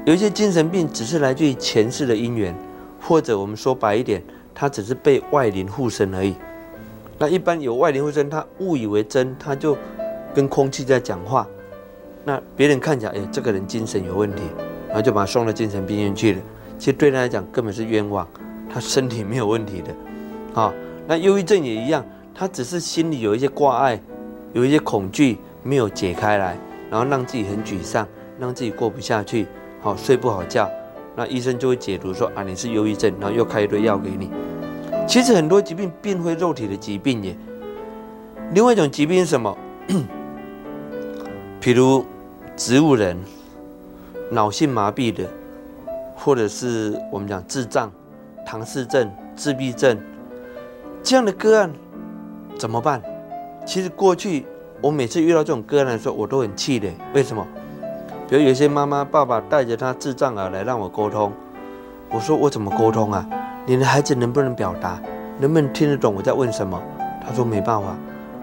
[0.05, 2.55] 有一些精神病只是来自于前世的因缘，
[3.01, 4.23] 或者我们说白一点，
[4.55, 6.35] 他只是被外灵附身而已。
[7.19, 9.77] 那一般有外灵附身，他误以为真，他就。
[10.35, 11.45] 跟空气在讲话，
[12.23, 14.43] 那别人看起来，哎，这个人精神有问题，
[14.87, 16.39] 然后就把他送到精神病院去了。
[16.79, 18.29] 其实对他来讲根本是冤枉，
[18.71, 19.89] 他身体没有问题的，
[20.53, 20.73] 好，
[21.09, 22.05] 那忧郁症也一样，
[22.35, 23.99] 他只是心里有一些挂碍，
[24.53, 26.57] 有一些恐惧没有解开来，
[26.91, 28.07] 然后让自己很沮丧，
[28.39, 29.47] 让自己过不下去，
[29.81, 30.71] 好睡不好觉，
[31.17, 34.31] 那医生就会解读说啊你是忧郁症，然后又开一堆药给你。
[35.09, 37.35] 其实很多疾病并非肉体的疾病耶，
[38.53, 39.57] 另外一种疾病是什么？
[41.59, 42.05] 比如
[42.55, 43.17] 植物人、
[44.31, 45.25] 脑性麻痹的，
[46.15, 47.91] 或者是我们讲智障、
[48.47, 49.99] 唐氏症、自闭症
[51.03, 51.73] 这样的个案
[52.59, 53.01] 怎么办？
[53.67, 54.45] 其实过去
[54.83, 56.87] 我每次遇到这种个案的时候，我都很气的。
[57.15, 57.47] 为什么？
[58.29, 61.33] 比如有些妈妈、爸爸带着他智障儿来让我沟通，
[62.11, 63.27] 我说我怎么沟通啊？
[63.69, 64.99] 你的孩子能不能表达？
[65.39, 66.83] 能不能听得懂我在问什么？
[67.23, 67.95] 他说没办法。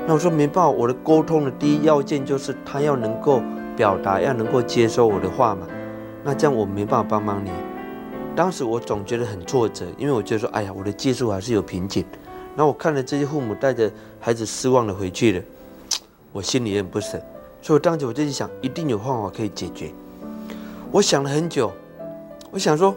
[0.06, 3.42] 那我说没办法，我的沟通的第一要件就是他要能够
[3.76, 5.66] 表达，要能够接收我的话嘛。
[6.24, 7.50] 那这样我没办法帮帮你。
[8.36, 12.06] 当时我总觉得很挫折，因为我觉得说，哎呀，我的技术还是有瓶颈。
[12.56, 15.42] 然后我看了这些父母带着孩子失望的回去了，
[16.32, 17.20] 我心里也很不舍。
[17.64, 19.90] 所以我当时我就想，一定有方法可以解决。
[20.92, 21.74] 我想了很久，
[22.52, 22.96] 我想说，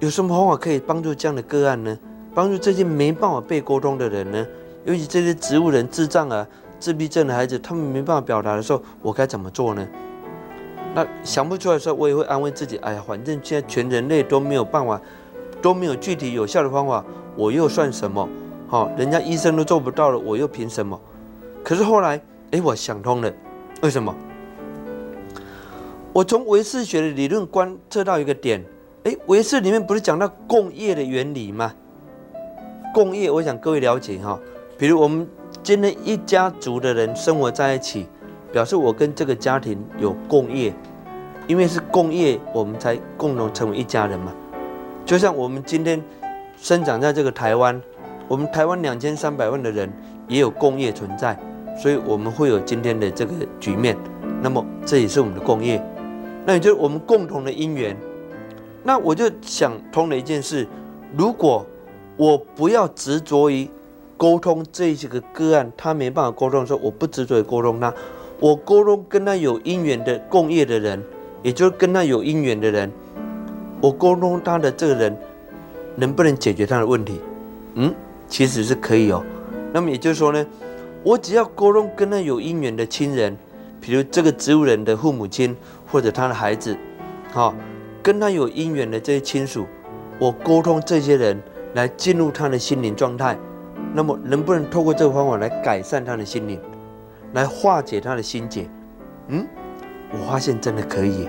[0.00, 1.98] 有什么方法可以帮助这样的个案呢？
[2.34, 4.46] 帮助这些没办法被沟通的人呢？
[4.84, 6.46] 尤其这些植物人、智障啊、
[6.78, 9.86] 自闭症的孩子，他们没办法表达的时候，我该怎么做呢？
[10.94, 15.00] 那想不出来的时候，我也会安慰自己：哎呀，反正现在全人类都没有办法，
[15.60, 18.28] 都没有具体有效的方法，我又算什么？
[18.68, 20.98] 好，人家医生都做不到了，我又凭什么？
[21.64, 22.20] 可是后来，
[22.52, 23.32] 哎，我想通了，
[23.82, 24.14] 为什么？
[26.12, 28.64] 我从维氏学的理论观测到一个点，
[29.04, 31.72] 哎，维氏里面不是讲到共业的原理吗？
[32.92, 34.38] 共业，我想各位了解哈。
[34.76, 35.26] 比如我们
[35.62, 38.06] 今天一家族的人生活在一起，
[38.52, 40.72] 表示我跟这个家庭有共业，
[41.46, 44.32] 因为是共业，我们才共同成为一家人嘛。
[45.06, 46.02] 就像我们今天
[46.60, 47.80] 生长在这个台湾，
[48.26, 49.90] 我们台湾两千三百万的人
[50.26, 51.38] 也有共业存在，
[51.80, 53.96] 所以我们会有今天的这个局面。
[54.42, 55.80] 那么这也是我们的共业，
[56.44, 57.96] 那也就是我们共同的因缘。
[58.82, 60.66] 那我就想通了一件事：
[61.16, 61.66] 如果
[62.16, 63.68] 我不要执着于。
[64.20, 67.94] 沟通这几个个案，他没办法沟通的时候，我不执着于沟通他，
[68.40, 71.00] 我沟通跟他有因缘的共业的人，
[71.40, 72.90] 也就是跟他有因缘的人，
[73.80, 75.16] 我沟通他的这个人，
[75.94, 77.20] 能不能解决他的问题？
[77.74, 77.94] 嗯，
[78.28, 79.22] 其实是可以哦。
[79.72, 80.44] 那么也就是说呢，
[81.04, 83.38] 我只要沟通跟他有因缘的亲人，
[83.80, 85.56] 比如这个植物人的父母亲
[85.86, 86.76] 或者他的孩子，
[87.30, 87.54] 好，
[88.08, 89.66] 跟他有姻缘的这些亲属，
[90.18, 91.38] 我沟通这些人
[91.74, 93.36] 来进入他的心灵状态。
[93.92, 96.58] 那么能不能透过这个方法来改善他的心灵，
[97.34, 98.66] 来化解他的心结？
[99.26, 99.46] 嗯，
[100.10, 101.28] 我发现真的可以。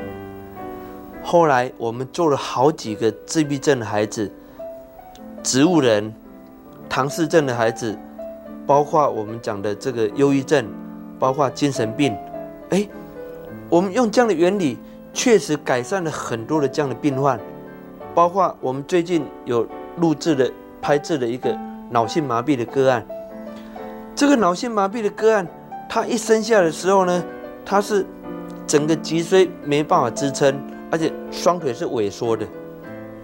[1.21, 4.31] 后来我们做了好几个自闭症的孩子、
[5.43, 6.13] 植物人、
[6.87, 7.93] 唐氏症的孩子，
[8.65, 10.65] 包括我们讲的这个忧郁症，
[11.19, 12.15] 包括精神病。
[12.69, 12.87] 哎，
[13.67, 14.77] 我们用这样的原理，
[15.13, 17.39] 确实改善了很多的这样的病患，
[18.13, 20.51] 包括我们最近有录制的、
[20.81, 21.57] 拍制的一个。
[21.91, 23.03] 脑性麻痹的个案，
[24.15, 25.47] 这个脑性麻痹的个案，
[25.89, 27.23] 他一生下的时候呢，
[27.65, 28.05] 他是
[28.67, 30.55] 整个脊椎没办法支撑，
[30.91, 32.45] 而且双腿是萎缩的，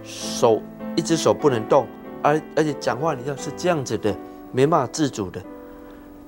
[0.02, 0.60] 手
[0.96, 1.86] 一只手不能动，
[2.22, 4.12] 而而且讲话你知道是这样子的，
[4.50, 5.40] 没办法自主的。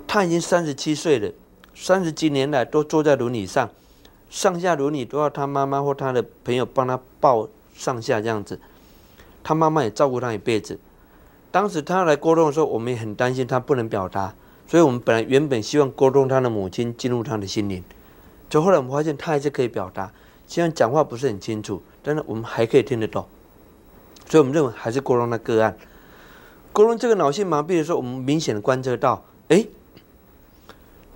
[0.07, 1.29] 他已经三十七岁了，
[1.75, 3.69] 三十几年来都坐在轮椅上，
[4.31, 8.61] 上下轮椅都要他妈妈或他的朋友帮他抱上下这样子，
[9.43, 10.79] 他妈妈也照顾他一辈子。
[11.51, 14.35] 当时他来沟通的时候，我们也很担心他不能表达，
[14.67, 17.83] 所以我们本来原本希望沟通他的母亲进入他的心灵，
[18.51, 20.13] 就后来我们发现他还是可以表达，
[20.47, 23.27] 虽然讲话不是很清楚，但是我们还可以听得懂，
[24.29, 25.77] 所以我们认为还是沟通的个案。
[26.71, 29.67] 沟通这个脑性麻痹的时候，我们明显的观测到，哎，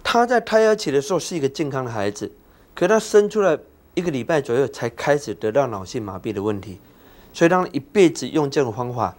[0.03, 2.33] 他在胎儿期的时候是一个健康的孩子，
[2.75, 3.59] 可他生出来
[3.95, 6.79] 一个礼拜左右才开始得到脑性麻痹的问题，
[7.33, 9.15] 所以他一辈子用这种方法。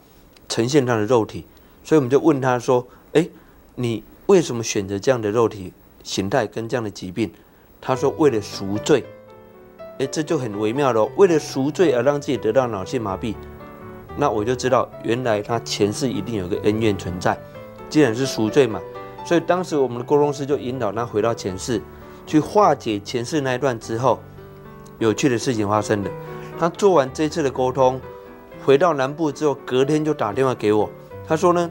[0.50, 1.46] 呈现他的肉体，
[1.84, 3.28] 所以我们就问他说：“哎，
[3.76, 5.74] 你为什么选择这样的肉体
[6.04, 7.32] 形态跟这样的疾病？”
[7.82, 9.04] 他说：“为了赎罪。”
[9.98, 11.06] 哎，这就很微妙了。
[11.18, 13.34] 为了赎罪而让自己得到脑性麻痹，
[14.18, 17.36] 那我就知道原来他前世一定有个恩怨存在。
[17.90, 18.80] 既然是赎罪嘛，
[19.26, 21.82] 所以当时我们的沟通师就引导他回到前世，
[22.26, 24.20] 去化解前世那一段之后，
[25.00, 26.10] 有趣的事情发生了。
[26.60, 28.00] 他做完这次的沟通。
[28.66, 30.90] 回到南部之后，隔天就打电话给我。
[31.28, 31.70] 他说呢，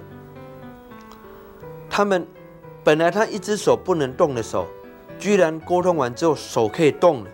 [1.89, 2.27] 他们
[2.85, 4.67] 本来他一只手不能动的手，
[5.19, 7.31] 居然沟通完之后手可以动了。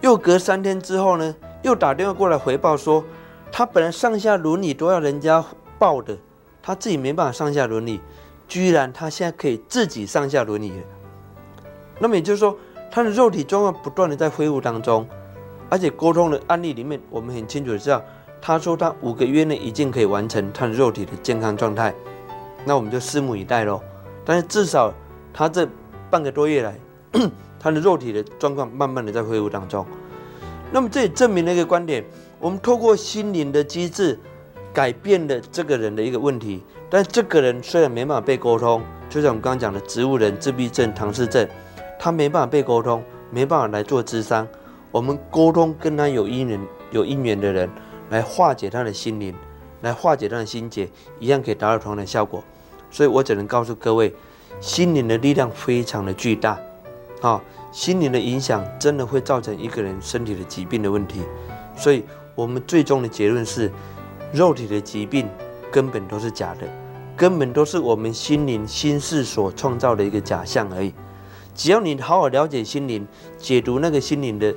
[0.00, 3.04] 又隔三天之后呢，又打电话过来回报说，
[3.50, 5.44] 他本来上下轮椅都要人家
[5.78, 6.16] 抱的，
[6.62, 8.00] 他自己没办法上下轮椅，
[8.48, 10.86] 居然他现在可以自己上下轮椅了。
[12.02, 12.58] 那么也就是说，
[12.90, 15.06] 他的肉体状况不断的在恢复当中，
[15.70, 18.02] 而且沟通的案例里面，我们很清楚的知道，
[18.40, 21.94] 他说他五个月内已经可以完成他的肉体的健康状态，
[22.64, 23.80] 那我们就拭目以待喽。
[24.24, 24.92] 但是至少
[25.32, 25.64] 他这
[26.10, 26.76] 半个多月来，
[27.60, 29.86] 他的肉体的状况慢慢的在恢复当中。
[30.72, 32.04] 那么这也证明了一个观点：
[32.40, 34.18] 我们透过心灵的机制，
[34.74, 36.64] 改变了这个人的一个问题。
[36.90, 41.48] 但这个人虽然没办法被沟通，就像我们刚刚讲的植物人、自闭症、唐氏症，
[42.04, 43.00] 他没办法被沟通，
[43.30, 44.44] 没办法来做智商。
[44.90, 47.70] 我们沟通跟他有因缘、有因缘的人，
[48.10, 49.32] 来化解他的心灵，
[49.82, 50.88] 来化解他的心结，
[51.20, 52.42] 一样可以达到同样的效果。
[52.90, 54.12] 所以我只能告诉各位，
[54.60, 56.58] 心灵的力量非常的巨大，
[57.20, 57.40] 啊，
[57.70, 61.20] 心灵的影响真的会造成一个人身体的疾病的问题。
[61.76, 62.02] 所以，
[62.34, 63.70] 我们最终的结论是，
[64.32, 65.28] 肉体的疾病
[65.70, 66.66] 根本都是假的，
[67.16, 70.92] 根本都是我们心灵心事所创造的一个假象而已。
[71.54, 73.06] 只要你好好了解心灵，
[73.38, 74.54] 解读那个心灵的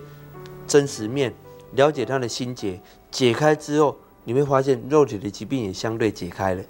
[0.68, 1.34] 真实面，
[1.74, 2.82] 了解他的心结，
[3.12, 6.64] 解开之后，你会发现肉体的疾病也相对解开了。